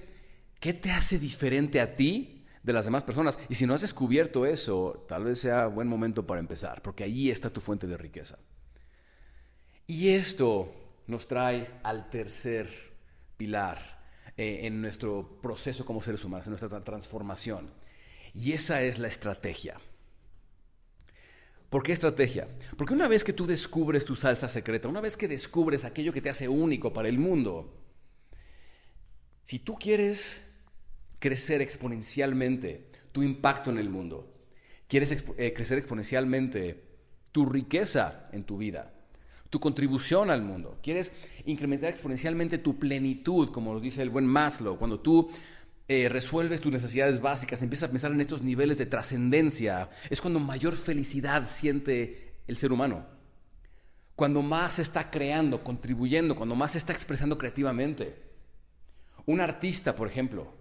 ¿qué 0.62 0.74
te 0.74 0.92
hace 0.92 1.20
diferente 1.20 1.82
a 1.82 1.98
ti 1.98 2.35
de 2.66 2.74
las 2.74 2.86
demás 2.86 3.04
personas. 3.04 3.38
Y 3.48 3.56
si 3.56 3.68
no 3.68 3.76
has 3.76 3.82
descubierto 3.82 4.46
eso, 4.46 5.06
tal 5.08 5.24
vez 5.24 5.40
sea 5.40 5.68
buen 5.68 5.88
momento 5.88 6.26
para 6.26 6.40
empezar, 6.40 6.82
porque 6.82 7.04
ahí 7.04 7.30
está 7.30 7.52
tu 7.52 7.62
fuente 7.62 7.86
de 7.86 7.96
riqueza. 7.96 8.40
Y 9.86 10.10
esto 10.10 10.74
nos 11.06 11.28
trae 11.28 11.70
al 11.84 12.10
tercer 12.10 12.68
pilar 13.38 13.78
eh, 14.36 14.62
en 14.64 14.82
nuestro 14.82 15.40
proceso 15.44 15.86
como 15.86 16.02
seres 16.02 16.26
humanos, 16.26 16.48
en 16.48 16.52
nuestra 16.58 16.84
transformación. 16.84 17.70
Y 18.34 18.54
esa 18.54 18.82
es 18.82 18.98
la 18.98 19.10
estrategia. 19.10 19.80
¿Por 21.70 21.84
qué 21.84 21.92
estrategia? 21.92 22.48
Porque 22.78 22.96
una 22.96 23.08
vez 23.08 23.24
que 23.24 23.34
tú 23.34 23.46
descubres 23.46 24.06
tu 24.06 24.16
salsa 24.16 24.50
secreta, 24.50 24.88
una 24.88 25.02
vez 25.02 25.18
que 25.18 25.28
descubres 25.28 25.86
aquello 25.86 26.14
que 26.14 26.22
te 26.22 26.32
hace 26.32 26.50
único 26.50 26.94
para 26.94 27.10
el 27.10 27.20
mundo, 27.20 27.76
si 29.44 29.60
tú 29.60 29.76
quieres 29.76 30.55
crecer 31.20 31.62
exponencialmente 31.62 32.88
tu 33.12 33.24
impacto 33.24 33.70
en 33.70 33.78
el 33.78 33.90
mundo, 33.90 34.34
quieres 34.88 35.24
eh, 35.38 35.54
crecer 35.54 35.78
exponencialmente 35.78 36.84
tu 37.32 37.46
riqueza 37.46 38.30
en 38.32 38.44
tu 38.44 38.58
vida, 38.58 38.94
tu 39.50 39.60
contribución 39.60 40.30
al 40.30 40.42
mundo, 40.42 40.80
quieres 40.82 41.12
incrementar 41.46 41.92
exponencialmente 41.92 42.58
tu 42.58 42.78
plenitud, 42.78 43.50
como 43.50 43.74
lo 43.74 43.80
dice 43.80 44.02
el 44.02 44.10
buen 44.10 44.26
Maslow, 44.26 44.78
cuando 44.78 45.00
tú 45.00 45.30
eh, 45.88 46.10
resuelves 46.10 46.62
tus 46.62 46.72
necesidades 46.72 47.22
básicas, 47.22 47.62
empiezas 47.62 47.90
a 47.90 47.92
pensar 47.92 48.12
en 48.12 48.22
estos 48.22 48.42
niveles 48.42 48.78
de 48.78 48.88
trascendencia, 48.88 49.90
es 50.10 50.20
cuando 50.20 50.40
mayor 50.40 50.76
felicidad 50.76 51.48
siente 51.50 52.34
el 52.48 52.58
ser 52.58 52.72
humano. 52.72 53.06
Cuando 54.16 54.42
más 54.42 54.80
está 54.80 55.12
creando, 55.12 55.64
contribuyendo, 55.64 56.36
cuando 56.36 56.56
más 56.56 56.72
se 56.72 56.78
está 56.78 56.94
expresando 56.94 57.38
creativamente. 57.38 58.24
Un 59.26 59.42
artista, 59.42 59.96
por 59.96 60.08
ejemplo, 60.08 60.54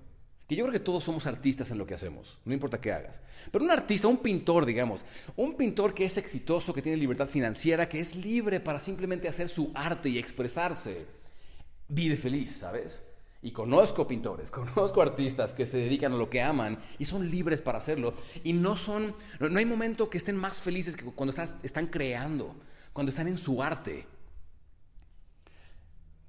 que 0.47 0.57
yo 0.57 0.65
creo 0.65 0.73
que 0.73 0.81
todos 0.81 1.05
somos 1.05 1.27
artistas 1.27 1.71
en 1.71 1.79
lo 1.79 1.87
que 1.87 1.95
hacemos, 1.95 2.39
no 2.45 2.53
importa 2.53 2.81
qué 2.81 2.93
hagas. 2.93 3.23
Pero 3.51 3.65
un 3.65 3.71
artista, 3.71 4.09
un 4.09 4.19
pintor, 4.19 4.67
digamos, 4.67 5.05
un 5.37 5.57
pintor 5.57 5.95
que 5.95 6.05
es 6.05 6.19
exitoso, 6.19 6.75
que 6.75 6.83
tiene 6.83 6.99
libertad 6.99 7.27
financiera, 7.27 7.89
que 7.89 8.01
es 8.01 8.17
libre 8.17 8.61
para 8.61 8.79
simplemente 8.79 9.27
hacer 9.27 9.49
su 9.49 9.71
arte 9.75 10.11
y 10.11 10.19
expresarse, 10.19 11.07
vive 11.89 12.17
feliz, 12.17 12.59
¿sabes? 12.59 13.03
Y 13.41 13.53
conozco 13.53 14.07
pintores, 14.07 14.51
conozco 14.75 15.01
artistas 15.01 15.55
que 15.55 15.67
se 15.67 15.79
dedican 15.79 16.13
a 16.13 16.17
lo 16.17 16.29
que 16.29 16.43
aman 16.43 16.79
y 16.99 17.07
son 17.07 17.31
libres 17.31 17.63
para 17.63 17.79
hacerlo. 17.79 18.15
Y 18.43 18.53
no 18.53 18.77
son, 18.77 19.15
no, 19.41 19.59
hay 19.59 19.67
momento 19.67 20.11
que 20.11 20.19
estén 20.19 20.37
más 20.37 20.61
felices 20.61 20.95
que 20.95 21.05
cuando 21.05 21.35
están 21.63 21.87
creando, 21.87 22.55
cuando 22.93 23.11
están 23.11 23.29
en 23.29 23.39
su 23.39 23.63
arte. 23.63 24.07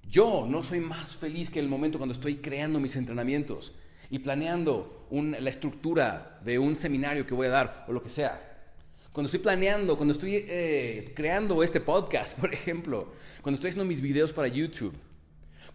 Yo 0.07 0.45
no 0.47 0.63
soy 0.63 0.79
más 0.79 1.17
feliz 1.17 1.49
que 1.49 1.59
el 1.59 1.67
momento 1.67 1.97
cuando 1.97 2.13
estoy 2.13 2.35
creando 2.37 2.79
mis 2.79 2.95
entrenamientos 2.95 3.73
y 4.09 4.19
planeando 4.19 5.07
la 5.11 5.49
estructura 5.49 6.39
de 6.43 6.59
un 6.59 6.75
seminario 6.75 7.25
que 7.25 7.33
voy 7.33 7.47
a 7.47 7.51
dar 7.51 7.85
o 7.87 7.93
lo 7.93 8.01
que 8.01 8.09
sea. 8.09 8.53
Cuando 9.11 9.27
estoy 9.27 9.39
planeando, 9.39 9.95
cuando 9.95 10.13
estoy 10.13 10.35
eh, 10.35 11.13
creando 11.15 11.63
este 11.63 11.79
podcast, 11.79 12.37
por 12.39 12.53
ejemplo, 12.53 13.11
cuando 13.41 13.55
estoy 13.55 13.69
haciendo 13.69 13.85
mis 13.85 14.01
videos 14.01 14.33
para 14.33 14.47
YouTube 14.47 14.95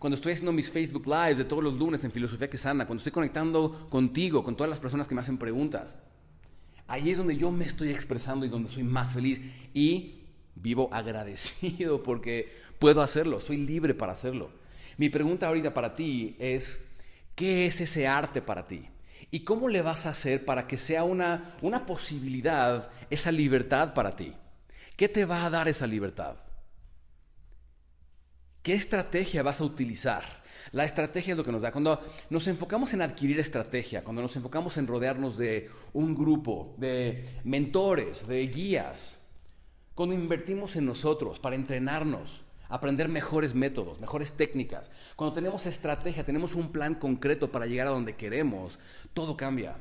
cuando 0.01 0.15
estoy 0.15 0.33
haciendo 0.33 0.53
mis 0.53 0.71
Facebook 0.71 1.07
Lives 1.07 1.37
de 1.37 1.45
todos 1.45 1.63
los 1.63 1.75
lunes 1.75 2.03
en 2.05 2.11
Filosofía 2.11 2.49
que 2.49 2.57
Sana, 2.57 2.87
cuando 2.87 3.01
estoy 3.01 3.13
conectando 3.13 3.87
contigo, 3.91 4.43
con 4.43 4.57
todas 4.57 4.71
las 4.71 4.81
personas 4.81 5.07
que 5.07 5.15
me 5.15 5.21
hacen 5.21 5.37
preguntas. 5.37 5.99
Ahí 6.87 7.11
es 7.11 7.19
donde 7.19 7.37
yo 7.37 7.53
me 7.53 7.67
estoy 7.67 7.91
expresando 7.91 8.47
y 8.47 8.49
donde 8.49 8.71
soy 8.71 8.83
más 8.83 9.13
feliz. 9.13 9.43
Y 9.75 10.23
vivo 10.55 10.89
agradecido 10.91 12.03
porque 12.03 12.51
puedo 12.79 13.03
hacerlo, 13.03 13.41
soy 13.41 13.59
libre 13.59 13.95
para 13.95 14.13
hacerlo. 14.13 14.51
Mi 14.97 15.11
pregunta 15.11 15.49
ahorita 15.49 15.75
para 15.75 15.95
ti 15.95 16.35
es, 16.39 16.83
¿qué 17.41 17.65
es 17.65 17.81
ese 17.81 18.07
arte 18.07 18.43
para 18.43 18.67
ti? 18.67 18.87
¿Y 19.31 19.45
cómo 19.45 19.71
le 19.71 19.81
vas 19.81 20.05
a 20.05 20.11
hacer 20.11 20.45
para 20.45 20.67
que 20.67 20.77
sea 20.77 21.05
una, 21.05 21.55
una 21.63 21.87
posibilidad, 21.87 22.91
esa 23.09 23.33
libertad 23.33 23.95
para 23.95 24.15
ti? 24.15 24.35
¿Qué 24.95 25.09
te 25.09 25.25
va 25.25 25.47
a 25.47 25.49
dar 25.49 25.67
esa 25.67 25.87
libertad? 25.87 26.37
¿Qué 28.63 28.75
estrategia 28.75 29.43
vas 29.43 29.63
a 29.63 29.65
utilizar? 29.65 30.23
La 30.73 30.85
estrategia 30.85 31.31
es 31.31 31.39
lo 31.39 31.43
que 31.43 31.51
nos 31.51 31.63
da. 31.63 31.73
Cuando 31.73 31.99
nos 32.29 32.47
enfocamos 32.47 32.93
en 32.93 33.01
adquirir 33.01 33.41
estrategia, 33.41 34.05
cuando 34.05 34.21
nos 34.21 34.37
enfocamos 34.37 34.77
en 34.77 34.87
rodearnos 34.87 35.39
de 35.39 35.71
un 35.95 36.15
grupo, 36.15 36.75
de 36.77 37.25
mentores, 37.45 38.27
de 38.29 38.47
guías, 38.49 39.17
cuando 39.95 40.15
invertimos 40.15 40.77
en 40.77 40.85
nosotros 40.85 41.39
para 41.39 41.57
entrenarnos, 41.57 42.43
aprender 42.71 43.09
mejores 43.09 43.55
métodos, 43.55 44.01
mejores 44.01 44.33
técnicas, 44.33 44.91
cuando 45.17 45.35
tenemos 45.35 45.67
estrategia, 45.67 46.25
tenemos 46.25 46.55
un 46.55 46.73
plan 46.73 46.95
concreto 46.95 47.53
para 47.53 47.67
llegar 47.67 47.89
a 47.89 47.91
donde 47.91 48.17
queremos, 48.17 48.79
todo 49.13 49.37
cambia. 49.37 49.77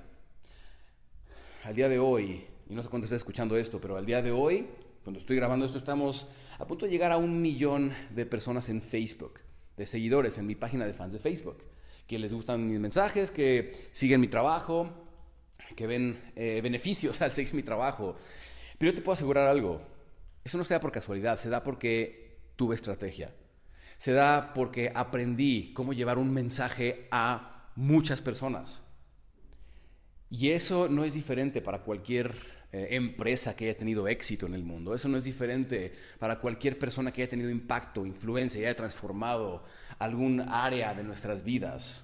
Al 1.63 1.75
día 1.75 1.88
de 1.88 1.99
hoy, 1.99 2.45
y 2.69 2.73
no 2.73 2.84
sé 2.84 2.89
cuándo 2.89 3.06
estés 3.06 3.17
escuchando 3.17 3.56
esto, 3.56 3.80
pero 3.80 3.95
al 3.95 4.06
día 4.06 4.21
de 4.21 4.32
hoy 4.32 4.67
cuando 5.04 5.19
estoy 5.19 5.38
grabando 5.38 5.65
esto 5.65 5.78
estamos 5.78 6.28
a 6.58 6.67
punto 6.67 6.86
de 6.86 6.91
llegar 6.91 7.12
a 7.12 7.17
un 7.17 7.41
millón 7.41 7.91
de 8.12 8.25
personas 8.25 8.69
en 8.69 8.82
Facebook, 8.82 9.39
de 9.78 9.88
seguidores 9.88 10.38
en 10.38 10.45
mi 10.45 10.56
página 10.56 10.86
de 10.86 10.93
fans 10.93 11.13
de 11.13 11.19
Facebook, 11.19 11.63
que 12.06 12.19
les 12.19 12.34
gustan 12.34 12.67
mis 12.67 12.80
mensajes, 12.80 13.32
que 13.32 13.89
siguen 13.91 14.21
mi 14.21 14.28
trabajo, 14.28 14.88
que 15.75 15.88
ven 15.88 16.32
eh, 16.36 16.60
beneficios 16.62 17.21
al 17.23 17.32
seguir 17.32 17.54
mi 17.56 17.63
trabajo. 17.63 18.15
Pero 18.78 18.91
yo 18.91 18.95
te 18.95 19.02
puedo 19.02 19.13
asegurar 19.13 19.47
algo, 19.47 19.82
eso 20.43 20.58
no 20.58 20.63
se 20.63 20.75
da 20.75 20.80
por 20.80 20.91
casualidad, 20.91 21.39
se 21.39 21.49
da 21.49 21.63
porque 21.63 22.28
tuve 22.59 22.75
estrategia. 22.75 23.33
Se 23.95 24.11
da 24.11 24.53
porque 24.53 24.91
aprendí 24.93 25.71
cómo 25.73 25.93
llevar 25.93 26.17
un 26.17 26.33
mensaje 26.33 27.07
a 27.09 27.71
muchas 27.77 28.19
personas. 28.21 28.83
Y 30.29 30.49
eso 30.49 30.89
no 30.89 31.05
es 31.05 31.13
diferente 31.13 31.61
para 31.61 31.83
cualquier 31.83 32.35
eh, 32.73 32.89
empresa 32.91 33.55
que 33.55 33.63
haya 33.69 33.77
tenido 33.77 34.09
éxito 34.09 34.45
en 34.45 34.55
el 34.55 34.63
mundo. 34.63 34.93
Eso 34.93 35.07
no 35.07 35.17
es 35.17 35.23
diferente 35.23 35.93
para 36.19 36.37
cualquier 36.37 36.77
persona 36.77 37.13
que 37.13 37.21
haya 37.21 37.29
tenido 37.29 37.49
impacto, 37.49 38.05
influencia 38.05 38.59
y 38.59 38.65
haya 38.65 38.75
transformado 38.75 39.63
algún 39.97 40.41
área 40.41 40.93
de 40.93 41.03
nuestras 41.05 41.45
vidas 41.45 42.03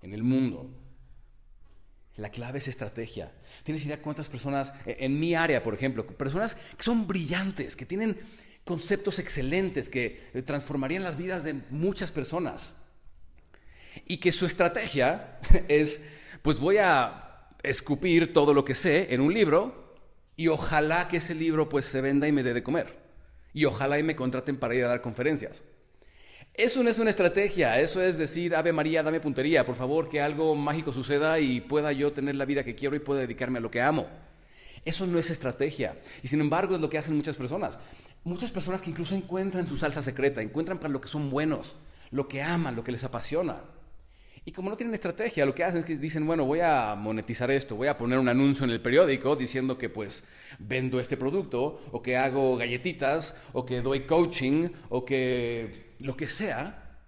en 0.00 0.14
el 0.14 0.22
mundo. 0.22 0.70
La 2.14 2.30
clave 2.30 2.58
es 2.58 2.68
estrategia. 2.68 3.32
¿Tienes 3.64 3.84
idea 3.84 4.00
cuántas 4.00 4.28
personas, 4.28 4.72
eh, 4.86 4.98
en 5.00 5.18
mi 5.18 5.34
área, 5.34 5.60
por 5.60 5.74
ejemplo, 5.74 6.06
personas 6.06 6.54
que 6.54 6.84
son 6.84 7.08
brillantes, 7.08 7.74
que 7.74 7.84
tienen 7.84 8.16
conceptos 8.70 9.18
excelentes, 9.18 9.90
que 9.90 10.20
eh, 10.32 10.42
transformarían 10.42 11.02
las 11.02 11.16
vidas 11.16 11.42
de 11.42 11.54
muchas 11.70 12.12
personas? 12.12 12.74
Y 14.06 14.18
que 14.18 14.30
su 14.30 14.46
estrategia 14.46 15.40
es, 15.68 16.04
pues 16.42 16.60
voy 16.60 16.76
a 16.78 17.48
escupir 17.64 18.32
todo 18.32 18.54
lo 18.54 18.64
que 18.64 18.76
sé 18.76 19.12
en 19.12 19.22
un 19.22 19.34
libro 19.34 19.96
y 20.36 20.46
ojalá 20.46 21.08
que 21.08 21.16
ese 21.16 21.34
libro 21.34 21.68
pues 21.68 21.84
se 21.84 22.00
venda 22.00 22.28
y 22.28 22.32
me 22.32 22.44
dé 22.44 22.54
de 22.54 22.62
comer. 22.62 22.96
Y 23.52 23.64
ojalá 23.64 23.98
y 23.98 24.04
me 24.04 24.14
contraten 24.14 24.56
para 24.56 24.76
ir 24.76 24.84
a 24.84 24.88
dar 24.88 25.02
conferencias. 25.02 25.64
Eso 26.54 26.84
no 26.84 26.90
es 26.90 26.98
una 27.00 27.10
estrategia, 27.10 27.80
eso 27.80 28.00
es 28.00 28.18
decir, 28.18 28.54
Ave 28.54 28.72
María, 28.72 29.02
dame 29.02 29.18
puntería, 29.18 29.66
por 29.66 29.74
favor, 29.74 30.08
que 30.08 30.20
algo 30.20 30.54
mágico 30.54 30.92
suceda 30.92 31.40
y 31.40 31.60
pueda 31.60 31.90
yo 31.90 32.12
tener 32.12 32.36
la 32.36 32.44
vida 32.44 32.62
que 32.62 32.76
quiero 32.76 32.94
y 32.94 33.00
pueda 33.00 33.22
dedicarme 33.22 33.58
a 33.58 33.62
lo 33.62 33.70
que 33.70 33.82
amo. 33.82 34.06
Eso 34.84 35.06
no 35.06 35.18
es 35.18 35.30
estrategia. 35.30 35.98
Y 36.22 36.28
sin 36.28 36.40
embargo 36.40 36.74
es 36.74 36.80
lo 36.80 36.88
que 36.88 36.98
hacen 36.98 37.16
muchas 37.16 37.36
personas. 37.36 37.78
Muchas 38.22 38.50
personas 38.50 38.82
que 38.82 38.90
incluso 38.90 39.14
encuentran 39.14 39.66
su 39.66 39.78
salsa 39.78 40.02
secreta, 40.02 40.42
encuentran 40.42 40.78
para 40.78 40.92
lo 40.92 41.00
que 41.00 41.08
son 41.08 41.30
buenos, 41.30 41.76
lo 42.10 42.28
que 42.28 42.42
aman, 42.42 42.76
lo 42.76 42.84
que 42.84 42.92
les 42.92 43.04
apasiona. 43.04 43.62
Y 44.44 44.52
como 44.52 44.70
no 44.70 44.76
tienen 44.76 44.94
estrategia, 44.94 45.46
lo 45.46 45.54
que 45.54 45.64
hacen 45.64 45.80
es 45.80 45.86
que 45.86 45.96
dicen, 45.96 46.26
bueno, 46.26 46.44
voy 46.44 46.60
a 46.60 46.94
monetizar 46.96 47.50
esto, 47.50 47.76
voy 47.76 47.88
a 47.88 47.96
poner 47.96 48.18
un 48.18 48.28
anuncio 48.28 48.64
en 48.64 48.70
el 48.70 48.80
periódico 48.80 49.36
diciendo 49.36 49.78
que 49.78 49.88
pues 49.88 50.24
vendo 50.58 50.98
este 50.98 51.16
producto, 51.16 51.80
o 51.92 52.02
que 52.02 52.16
hago 52.16 52.56
galletitas, 52.56 53.36
o 53.52 53.64
que 53.64 53.80
doy 53.82 54.06
coaching, 54.06 54.68
o 54.88 55.04
que 55.04 55.94
lo 55.98 56.16
que 56.16 56.28
sea. 56.28 56.98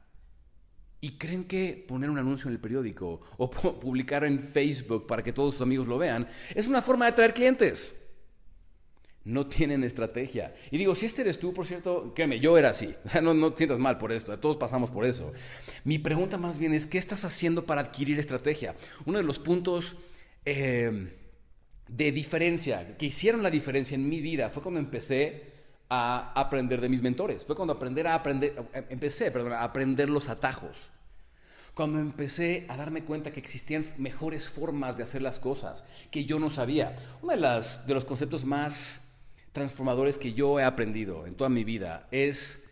Y 1.01 1.19
creen 1.19 1.45
que 1.45 1.85
poner 1.89 2.09
un 2.11 2.19
anuncio 2.19 2.49
en 2.49 2.55
el 2.55 2.61
periódico 2.61 3.21
o 3.37 3.51
publicar 3.81 4.25
en 4.25 4.39
Facebook 4.39 5.07
para 5.07 5.23
que 5.23 5.33
todos 5.33 5.55
sus 5.55 5.63
amigos 5.63 5.89
lo 5.89 5.99
vean 5.99 6.29
es 6.55 6.69
una 6.69 6.81
forma 6.81 7.07
de 7.07 7.11
atraer 7.11 7.35
clientes 7.35 8.02
no 9.25 9.47
tienen 9.47 9.85
estrategia. 9.85 10.55
Y 10.71 10.79
digo, 10.79 10.95
si 10.95 11.07
este 11.07 11.23
eres 11.23 11.39
tú, 11.39 11.53
por 11.53 11.67
cierto, 11.67 12.13
créeme, 12.15 12.41
yo 12.41 12.59
era 12.59 12.71
así. 12.71 12.95
No, 13.23 13.35
no 13.35 13.55
sientas 13.57 13.79
mal 13.79 13.99
por 13.99 14.13
esto, 14.13 14.37
todos 14.39 14.57
pasamos 14.57 14.91
por 14.91 15.05
eso. 15.05 15.33
Mi 15.85 15.99
pregunta 15.99 16.39
más 16.39 16.59
bien 16.59 16.75
es, 16.75 16.87
¿qué 16.87 16.99
estás 16.99 17.25
haciendo 17.25 17.65
para 17.67 17.83
adquirir 17.83 18.19
estrategia? 18.19 18.75
Uno 19.05 19.19
de 19.19 19.25
los 19.25 19.39
puntos 19.39 19.97
eh, 20.45 21.17
de 21.89 22.13
diferencia, 22.13 22.97
que 22.97 23.07
hicieron 23.07 23.43
la 23.43 23.51
diferencia 23.51 23.95
en 23.95 24.09
mi 24.09 24.21
vida, 24.21 24.49
fue 24.49 24.63
cuando 24.63 24.81
empecé 24.81 25.53
a 25.89 26.33
aprender 26.35 26.81
de 26.81 26.89
mis 26.89 27.03
mentores. 27.03 27.45
Fue 27.45 27.55
cuando 27.55 27.75
aprender 27.75 28.07
a 28.07 28.15
aprender, 28.15 28.55
empecé, 28.89 29.31
perdón, 29.31 29.53
a 29.53 29.63
aprender 29.63 30.09
los 30.09 30.31
atajos. 30.31 30.91
Cuando 31.75 31.99
empecé 31.99 32.67
a 32.69 32.77
darme 32.77 33.05
cuenta 33.05 33.31
que 33.31 33.41
existían 33.41 33.85
mejores 33.99 34.49
formas 34.49 34.97
de 34.97 35.03
hacer 35.03 35.23
las 35.23 35.39
cosas 35.39 35.85
que 36.11 36.25
yo 36.25 36.39
no 36.39 36.51
sabía. 36.51 36.97
Uno 37.21 37.33
de, 37.33 37.39
las, 37.39 37.87
de 37.87 37.95
los 37.95 38.05
conceptos 38.05 38.45
más 38.45 39.02
transformadores 39.53 40.19
que 40.19 40.33
yo 40.33 40.59
he 40.59 40.65
aprendido 40.65 41.27
en 41.27 41.35
toda 41.35 41.51
mi 41.51 41.65
vida 41.65 42.09
es 42.11 42.65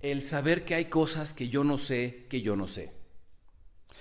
el 0.00 0.22
saber 0.22 0.64
que 0.64 0.74
hay 0.74 0.86
cosas 0.86 1.32
que 1.32 1.48
yo 1.48 1.64
no 1.64 1.78
sé 1.78 2.26
que 2.28 2.42
yo 2.42 2.56
no 2.56 2.68
sé. 2.68 2.92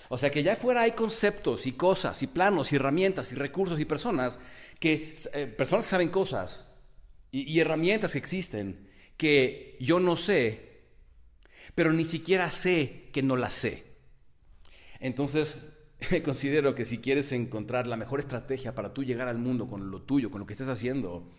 O 0.09 0.17
sea 0.17 0.29
que 0.29 0.43
ya 0.43 0.53
afuera 0.53 0.81
hay 0.81 0.91
conceptos 0.91 1.65
y 1.65 1.71
cosas 1.71 2.21
y 2.21 2.27
planos 2.27 2.71
y 2.71 2.75
herramientas 2.75 3.31
y 3.31 3.35
recursos 3.35 3.79
y 3.79 3.85
personas 3.85 4.39
que 4.79 5.15
eh, 5.33 5.47
personas 5.47 5.85
saben 5.85 6.09
cosas 6.09 6.65
y, 7.31 7.59
herramientas 7.59 8.13
que 8.13 8.17
existen 8.17 8.87
que 9.17 9.77
yo 9.81 9.99
no 9.99 10.15
sé, 10.15 10.83
pero 11.73 11.91
ni 11.91 12.05
siquiera 12.05 12.49
sé 12.49 13.09
que 13.11 13.23
no 13.23 13.35
las 13.35 13.53
sé. 13.53 13.83
Entonces, 14.99 15.57
considero 16.23 16.75
que 16.75 16.85
si 16.85 16.99
quieres 16.99 17.33
encontrar 17.33 17.87
la 17.87 17.97
mejor 17.97 18.19
estrategia 18.19 18.73
para 18.73 18.93
tú 18.93 19.03
llegar 19.03 19.27
al 19.27 19.37
mundo 19.37 19.67
con 19.67 19.91
lo 19.91 20.01
tuyo, 20.01 20.31
con 20.31 20.39
lo 20.39 20.45
que 20.45 20.53
estés 20.53 20.69
haciendo, 20.69 21.29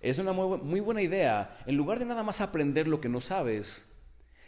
es 0.00 0.18
una 0.18 0.32
muy, 0.32 0.80
buena 0.80 1.02
idea. 1.02 1.58
En 1.66 1.76
lugar 1.76 1.98
de 1.98 2.04
nada 2.04 2.22
más 2.22 2.40
aprender 2.40 2.86
lo 2.86 3.00
que 3.00 3.08
no 3.08 3.20
sabes, 3.20 3.84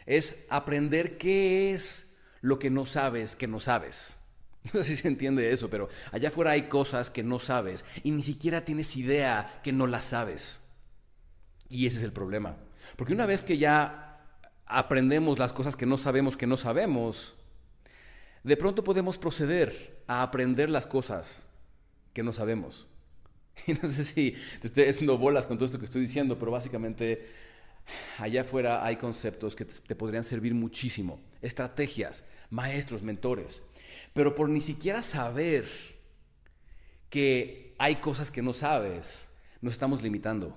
es 0.07 0.47
aprender 0.51 1.19
qué 1.19 1.73
es 1.73 2.19
lo 2.41 2.59
que 2.59 2.71
no 2.71 2.87
sabes 2.87 3.37
que 3.37 3.47
no 3.47 3.61
sabes. 3.61 4.17
No 4.75 4.85
sé 4.85 4.85
si 4.85 4.97
se 4.99 5.09
entiende 5.09 5.53
eso, 5.53 5.71
pero 5.71 5.89
allá 6.13 6.29
afuera 6.29 6.51
hay 6.51 6.65
cosas 6.65 7.09
que 7.09 7.23
no 7.23 7.39
sabes 7.39 7.87
y 8.03 8.11
ni 8.11 8.23
siquiera 8.23 8.63
tienes 8.63 8.95
idea 8.95 9.61
que 9.63 9.73
no 9.73 9.87
las 9.87 10.05
sabes. 10.05 10.61
Y 11.71 11.87
ese 11.87 11.97
es 11.97 12.05
el 12.05 12.13
problema. 12.13 12.57
Porque 12.97 13.15
una 13.15 13.25
vez 13.25 13.43
que 13.43 13.57
ya 13.57 14.21
aprendemos 14.67 15.39
las 15.39 15.55
cosas 15.55 15.77
que 15.77 15.87
no 15.87 15.97
sabemos 15.97 16.37
que 16.37 16.47
no 16.47 16.59
sabemos, 16.59 17.37
de 18.45 18.57
pronto 18.59 18.85
podemos 18.85 19.17
proceder 19.17 20.03
a 20.07 20.21
aprender 20.21 20.69
las 20.69 20.87
cosas 20.87 21.47
que 22.13 22.23
no 22.23 22.35
sabemos. 22.35 22.87
Y 23.67 23.75
no 23.75 23.89
sé 23.89 24.05
si 24.05 24.35
te 24.61 24.67
estoy 24.67 24.85
haciendo 24.85 25.19
bolas 25.19 25.47
con 25.47 25.57
todo 25.59 25.67
esto 25.67 25.79
que 25.79 25.85
estoy 25.85 26.03
diciendo, 26.03 26.39
pero 26.39 26.51
básicamente 26.51 27.27
allá 28.19 28.43
afuera 28.43 28.85
hay 28.85 28.97
conceptos 28.97 29.57
que 29.57 29.65
te, 29.65 29.95
podrían 29.95 30.25
servir 30.25 30.55
muchísimo, 30.55 31.21
estrategias, 31.43 32.25
maestros, 32.51 33.03
mentores, 33.03 33.63
pero 34.13 34.35
por 34.35 34.49
ni 34.49 34.61
siquiera 34.61 35.03
saber 35.03 35.67
que 37.09 37.75
hay 37.79 37.97
cosas 37.97 38.31
que 38.31 38.43
no 38.43 38.53
sabes, 38.53 39.31
nos 39.61 39.73
estamos 39.73 40.03
limitando. 40.03 40.57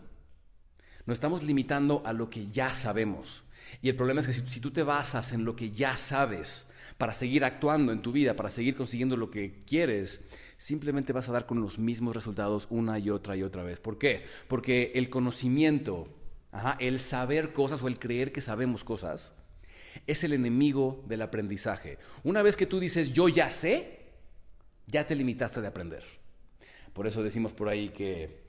Nos 1.06 1.18
estamos 1.18 1.44
limitando 1.44 2.02
a 2.06 2.14
lo 2.14 2.30
que 2.30 2.48
ya 2.48 2.74
sabemos. 2.74 3.44
Y 3.82 3.90
el 3.90 3.96
problema 3.96 4.22
es 4.22 4.28
que 4.28 4.34
si, 4.34 4.60
tú 4.60 4.72
te 4.72 4.84
basas 4.84 5.34
en 5.34 5.44
lo 5.44 5.56
que 5.56 5.72
ya 5.72 5.98
sabes 5.98 6.70
para 6.98 7.14
seguir 7.14 7.44
actuando 7.44 7.92
en 7.92 8.02
tu 8.02 8.12
vida, 8.12 8.36
para 8.36 8.50
seguir 8.50 8.76
consiguiendo 8.76 9.18
lo 9.18 9.32
que 9.32 9.64
quieres, 9.66 10.22
simplemente 10.58 11.14
vas 11.14 11.30
a 11.30 11.32
dar 11.32 11.46
con 11.46 11.62
los 11.62 11.80
mismos 11.80 12.16
resultados 12.16 12.68
una 12.70 13.00
y 13.00 13.10
otra 13.10 13.36
y 13.36 13.44
otra 13.44 13.64
vez. 13.64 13.80
¿Por 13.80 13.98
qué? 13.98 14.24
Porque 14.48 14.92
el 14.96 15.10
conocimiento, 15.10 16.08
el 16.80 17.00
saber 17.00 17.54
cosas 17.54 17.82
o 17.82 17.88
el 17.88 18.00
creer 18.00 18.32
que 18.32 18.42
sabemos 18.42 18.84
cosas, 18.84 19.34
es 20.08 20.24
el 20.24 20.34
enemigo 20.34 21.04
del 21.08 21.22
aprendizaje. 21.22 21.98
Una 22.24 22.42
vez 22.42 22.58
que 22.58 22.66
tú 22.66 22.80
dices 22.80 23.14
yo 23.14 23.30
ya 23.30 23.50
sé, 23.50 24.00
ya 24.88 25.06
te 25.06 25.16
limitaste 25.16 25.62
de 25.62 25.68
aprender. 25.68 26.04
Por 26.94 27.08
eso 27.08 27.24
decimos 27.24 27.54
por 27.54 27.70
ahí 27.70 27.90
que 27.90 28.44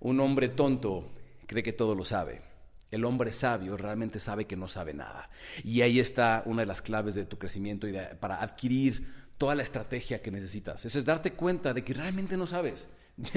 un 0.00 0.20
hombre 0.20 0.48
tonto 0.48 1.10
cree 1.46 1.62
que 1.62 1.72
todo 1.72 1.94
lo 1.94 2.04
sabe. 2.04 2.53
El 2.94 3.04
hombre 3.04 3.32
sabio 3.32 3.76
realmente 3.76 4.20
sabe 4.20 4.46
que 4.46 4.56
no 4.56 4.68
sabe 4.68 4.94
nada. 4.94 5.28
Y 5.62 5.82
ahí 5.82 6.00
está 6.00 6.42
una 6.46 6.62
de 6.62 6.66
las 6.66 6.82
claves 6.82 7.14
de 7.14 7.26
tu 7.26 7.38
crecimiento 7.38 7.88
y 7.88 7.94
para 8.20 8.40
adquirir 8.42 9.06
toda 9.38 9.54
la 9.54 9.62
estrategia 9.62 10.22
que 10.22 10.30
necesitas. 10.30 10.84
Es 10.84 11.04
darte 11.04 11.32
cuenta 11.32 11.74
de 11.74 11.84
que 11.84 11.94
realmente 11.94 12.36
no 12.36 12.46
sabes. 12.46 12.88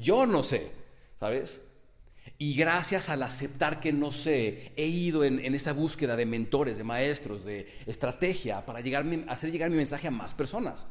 yo 0.00 0.26
no 0.26 0.42
sé, 0.42 0.70
¿sabes? 1.16 1.62
Y 2.38 2.54
gracias 2.54 3.08
al 3.08 3.22
aceptar 3.22 3.80
que 3.80 3.92
no 3.92 4.12
sé, 4.12 4.72
he 4.76 4.86
ido 4.86 5.24
en, 5.24 5.54
esta 5.54 5.72
búsqueda 5.72 6.16
de 6.16 6.26
mentores, 6.26 6.76
de 6.76 6.84
maestros, 6.84 7.44
de 7.44 7.66
estrategia 7.86 8.66
para 8.66 8.80
llegar, 8.80 9.06
hacer 9.28 9.50
llegar 9.50 9.70
mi 9.70 9.76
mensaje 9.76 10.08
a 10.08 10.10
más 10.10 10.34
personas. 10.34 10.88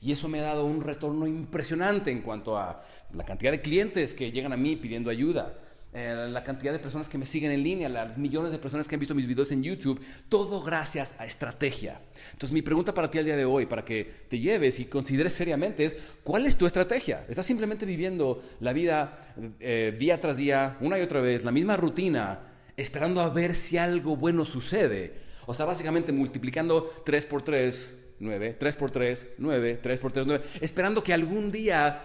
Y 0.00 0.10
eso 0.10 0.28
me 0.28 0.40
ha 0.40 0.44
dado 0.44 0.64
un 0.64 0.80
retorno 0.80 1.26
impresionante 1.26 2.10
en 2.10 2.22
cuanto 2.22 2.58
a 2.58 2.82
la 3.12 3.24
cantidad 3.24 3.52
de 3.52 3.60
clientes 3.60 4.14
que 4.14 4.32
llegan 4.32 4.52
a 4.52 4.56
mí 4.56 4.74
pidiendo 4.74 5.10
ayuda, 5.10 5.56
eh, 5.94 6.28
la 6.30 6.42
cantidad 6.42 6.72
de 6.72 6.78
personas 6.78 7.08
que 7.08 7.18
me 7.18 7.26
siguen 7.26 7.50
en 7.50 7.62
línea, 7.62 7.88
las 7.88 8.16
millones 8.16 8.50
de 8.50 8.58
personas 8.58 8.88
que 8.88 8.94
han 8.94 8.98
visto 8.98 9.14
mis 9.14 9.26
videos 9.26 9.52
en 9.52 9.62
YouTube, 9.62 10.00
todo 10.28 10.62
gracias 10.62 11.16
a 11.18 11.26
estrategia. 11.26 12.00
Entonces 12.32 12.52
mi 12.52 12.62
pregunta 12.62 12.94
para 12.94 13.10
ti 13.10 13.18
al 13.18 13.26
día 13.26 13.36
de 13.36 13.44
hoy, 13.44 13.66
para 13.66 13.84
que 13.84 14.04
te 14.28 14.38
lleves 14.38 14.80
y 14.80 14.86
consideres 14.86 15.34
seriamente 15.34 15.84
es, 15.84 15.96
¿cuál 16.24 16.46
es 16.46 16.56
tu 16.56 16.64
estrategia? 16.64 17.26
¿Estás 17.28 17.44
simplemente 17.44 17.84
viviendo 17.84 18.42
la 18.60 18.72
vida 18.72 19.20
eh, 19.60 19.94
día 19.98 20.18
tras 20.18 20.38
día, 20.38 20.78
una 20.80 20.98
y 20.98 21.02
otra 21.02 21.20
vez, 21.20 21.44
la 21.44 21.52
misma 21.52 21.76
rutina, 21.76 22.40
esperando 22.76 23.20
a 23.20 23.28
ver 23.28 23.54
si 23.54 23.76
algo 23.76 24.16
bueno 24.16 24.46
sucede? 24.46 25.14
O 25.44 25.52
sea, 25.52 25.66
básicamente 25.66 26.12
multiplicando 26.12 26.90
3 27.04 27.26
por 27.26 27.42
3 27.42 27.96
9, 28.22 28.56
3 28.58 28.76
por 28.76 28.90
3, 28.92 29.28
9, 29.38 29.80
3 29.82 30.00
por 30.00 30.12
3, 30.12 30.26
9, 30.26 30.44
esperando 30.60 31.02
que 31.02 31.12
algún 31.12 31.50
día 31.50 32.00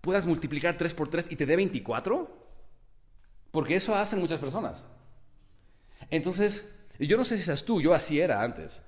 puedas 0.00 0.26
multiplicar 0.26 0.76
3 0.76 0.94
por 0.94 1.08
3 1.08 1.30
y 1.30 1.36
te 1.36 1.46
dé 1.46 1.54
24? 1.54 2.33
Porque 3.54 3.76
eso 3.76 3.94
hacen 3.94 4.18
muchas 4.18 4.40
personas. 4.40 4.84
Entonces, 6.10 6.74
yo 6.98 7.16
no 7.16 7.24
sé 7.24 7.38
si 7.38 7.44
seas 7.44 7.64
tú, 7.64 7.80
yo 7.80 7.94
así 7.94 8.18
era 8.18 8.42
antes. 8.42 8.82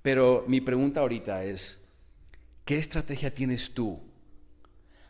Pero 0.00 0.46
mi 0.48 0.62
pregunta 0.62 1.00
ahorita 1.00 1.44
es, 1.44 1.90
¿qué 2.64 2.78
estrategia 2.78 3.34
tienes 3.34 3.74
tú 3.74 4.00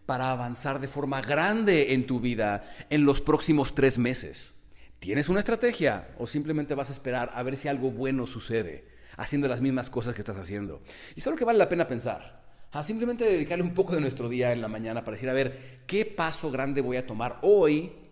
para 0.05 0.33
avanzar 0.33 0.81
de 0.81 0.89
forma 0.89 1.23
grande 1.23 1.95
en 1.95 2.09
tu 2.09 2.19
vida 2.19 2.65
en 2.91 3.05
los 3.05 3.21
próximos 3.21 3.77
tres 3.77 3.99
meses? 3.99 4.55
¿Tienes 4.99 5.29
una 5.29 5.39
estrategia 5.39 6.09
o 6.19 6.27
simplemente 6.27 6.75
vas 6.75 6.89
a 6.89 6.95
esperar 6.95 7.31
a 7.35 7.45
ver 7.45 7.57
si 7.57 7.69
algo 7.69 7.93
bueno 7.93 8.27
sucede? 8.27 8.99
haciendo 9.17 9.49
las 9.49 9.61
mismas 9.61 9.91
cosas 9.91 10.15
que 10.15 10.21
estás 10.21 10.37
haciendo. 10.37 10.81
Y 11.17 11.21
es 11.21 11.27
lo 11.27 11.35
que 11.35 11.45
vale 11.45 11.59
la 11.59 11.69
pena 11.69 11.89
pensar. 11.89 12.41
A 12.71 12.85
simplemente 12.85 13.25
dedicarle 13.25 13.65
un 13.65 13.75
poco 13.75 13.95
de 13.95 14.01
nuestro 14.01 14.29
día 14.29 14.53
en 14.53 14.61
la 14.61 14.69
mañana 14.69 15.03
para 15.03 15.17
decir, 15.17 15.29
a 15.29 15.33
ver, 15.33 15.81
¿qué 15.89 16.05
paso 16.05 16.53
grande 16.53 16.83
voy 16.83 16.99
a 16.99 17.07
tomar 17.07 17.39
hoy 17.43 18.08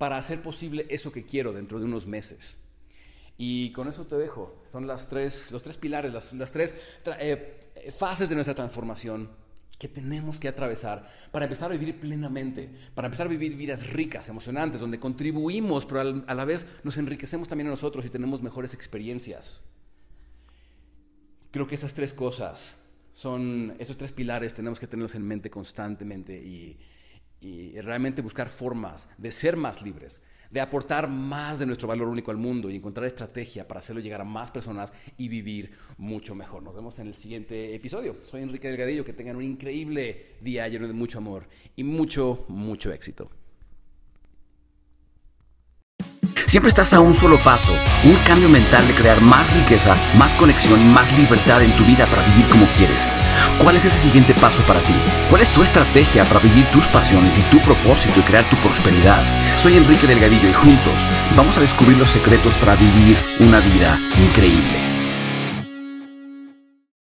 para 0.00 0.16
hacer 0.16 0.40
posible 0.40 0.86
eso 0.88 1.12
que 1.12 1.26
quiero 1.26 1.52
dentro 1.52 1.78
de 1.78 1.84
unos 1.84 2.06
meses? 2.06 2.56
Y 3.36 3.70
con 3.72 3.86
eso 3.86 4.06
te 4.06 4.16
dejo. 4.16 4.64
Son 4.72 4.86
las 4.86 5.08
tres, 5.08 5.52
los 5.52 5.62
tres 5.62 5.76
pilares, 5.76 6.10
las, 6.32 6.50
tres 6.50 6.74
eh, 7.18 7.70
fases 7.94 8.30
de 8.30 8.34
nuestra 8.34 8.54
transformación 8.54 9.28
que 9.78 9.88
tenemos 9.88 10.40
que 10.40 10.48
atravesar 10.48 11.06
para 11.30 11.44
empezar 11.44 11.70
a 11.70 11.76
vivir 11.76 12.00
plenamente, 12.00 12.70
para 12.94 13.08
empezar 13.08 13.26
a 13.26 13.30
vivir 13.30 13.54
vidas 13.56 13.90
ricas, 13.90 14.26
emocionantes, 14.30 14.80
donde 14.80 14.98
contribuimos, 14.98 15.84
pero 15.84 16.00
a 16.26 16.34
la 16.34 16.44
vez 16.46 16.66
nos 16.82 16.96
enriquecemos 16.96 17.46
también 17.46 17.66
a 17.66 17.70
nosotros 17.70 18.06
y 18.06 18.08
tenemos 18.08 18.40
mejores 18.40 18.72
experiencias. 18.72 19.64
Creo 21.50 21.66
que 21.66 21.74
esas 21.74 21.92
tres 21.92 22.14
cosas 22.14 22.78
son, 23.12 23.76
esos 23.78 23.98
tres 23.98 24.12
pilares 24.12 24.54
tenemos 24.54 24.80
que 24.80 24.86
tenerlos 24.86 25.14
en 25.14 25.26
mente 25.26 25.50
constantemente 25.50 26.42
y, 27.40 27.80
realmente 27.80 28.22
buscar 28.22 28.48
formas 28.48 29.08
de 29.18 29.32
ser 29.32 29.56
más 29.56 29.82
libres, 29.82 30.22
de 30.50 30.60
aportar 30.60 31.08
más 31.08 31.58
de 31.58 31.66
nuestro 31.66 31.88
valor 31.88 32.08
único 32.08 32.30
al 32.30 32.36
mundo 32.36 32.68
y 32.70 32.76
encontrar 32.76 33.06
estrategia 33.06 33.66
para 33.66 33.80
hacerlo 33.80 34.02
llegar 34.02 34.20
a 34.20 34.24
más 34.24 34.50
personas 34.50 34.92
y 35.16 35.28
vivir 35.28 35.72
mucho 35.96 36.34
mejor. 36.34 36.62
Nos 36.62 36.74
vemos 36.74 36.98
en 36.98 37.06
el 37.06 37.14
siguiente 37.14 37.74
episodio. 37.74 38.16
Soy 38.22 38.42
Enrique 38.42 38.68
Delgadillo, 38.68 39.04
que 39.04 39.12
tengan 39.12 39.36
un 39.36 39.44
increíble 39.44 40.36
día 40.40 40.66
lleno 40.68 40.86
de 40.86 40.92
mucho 40.92 41.18
amor 41.18 41.46
y 41.76 41.84
mucho, 41.84 42.44
mucho 42.48 42.92
éxito. 42.92 43.30
Siempre 46.46 46.68
estás 46.68 46.92
a 46.92 47.00
un 47.00 47.14
solo 47.14 47.40
paso, 47.44 47.70
un 48.02 48.16
cambio 48.26 48.48
mental 48.48 48.84
de 48.88 48.94
crear 48.94 49.20
más 49.20 49.48
riqueza, 49.54 49.96
más 50.16 50.32
conexión 50.32 50.80
y 50.80 50.84
más 50.84 51.16
libertad 51.16 51.62
en 51.62 51.70
tu 51.76 51.84
vida 51.84 52.06
para 52.06 52.26
vivir 52.26 52.48
como 52.50 52.66
quieres. 52.76 53.06
¿Cuál 53.62 53.76
es 53.76 53.84
ese 53.84 54.00
siguiente 54.00 54.34
paso 54.34 54.62
para 54.62 54.80
ti? 54.80 54.94
¿Cuál 55.28 55.42
es 55.42 55.48
tu 55.50 55.62
estrategia 55.62 56.24
para 56.24 56.40
vivir 56.40 56.66
tus 56.66 56.86
pasiones 56.86 57.36
y 57.38 57.42
tu 57.42 57.60
propósito 57.60 58.20
y 58.20 58.22
crear 58.22 58.48
tu 58.48 58.56
prosperidad? 58.56 59.22
Soy 59.56 59.76
Enrique 59.76 60.06
Delgadillo 60.06 60.48
y 60.48 60.52
juntos 60.52 61.08
vamos 61.36 61.56
a 61.56 61.60
descubrir 61.60 61.98
los 61.98 62.10
secretos 62.10 62.56
para 62.56 62.76
vivir 62.76 63.16
una 63.38 63.60
vida 63.60 63.98
increíble. 64.18 64.99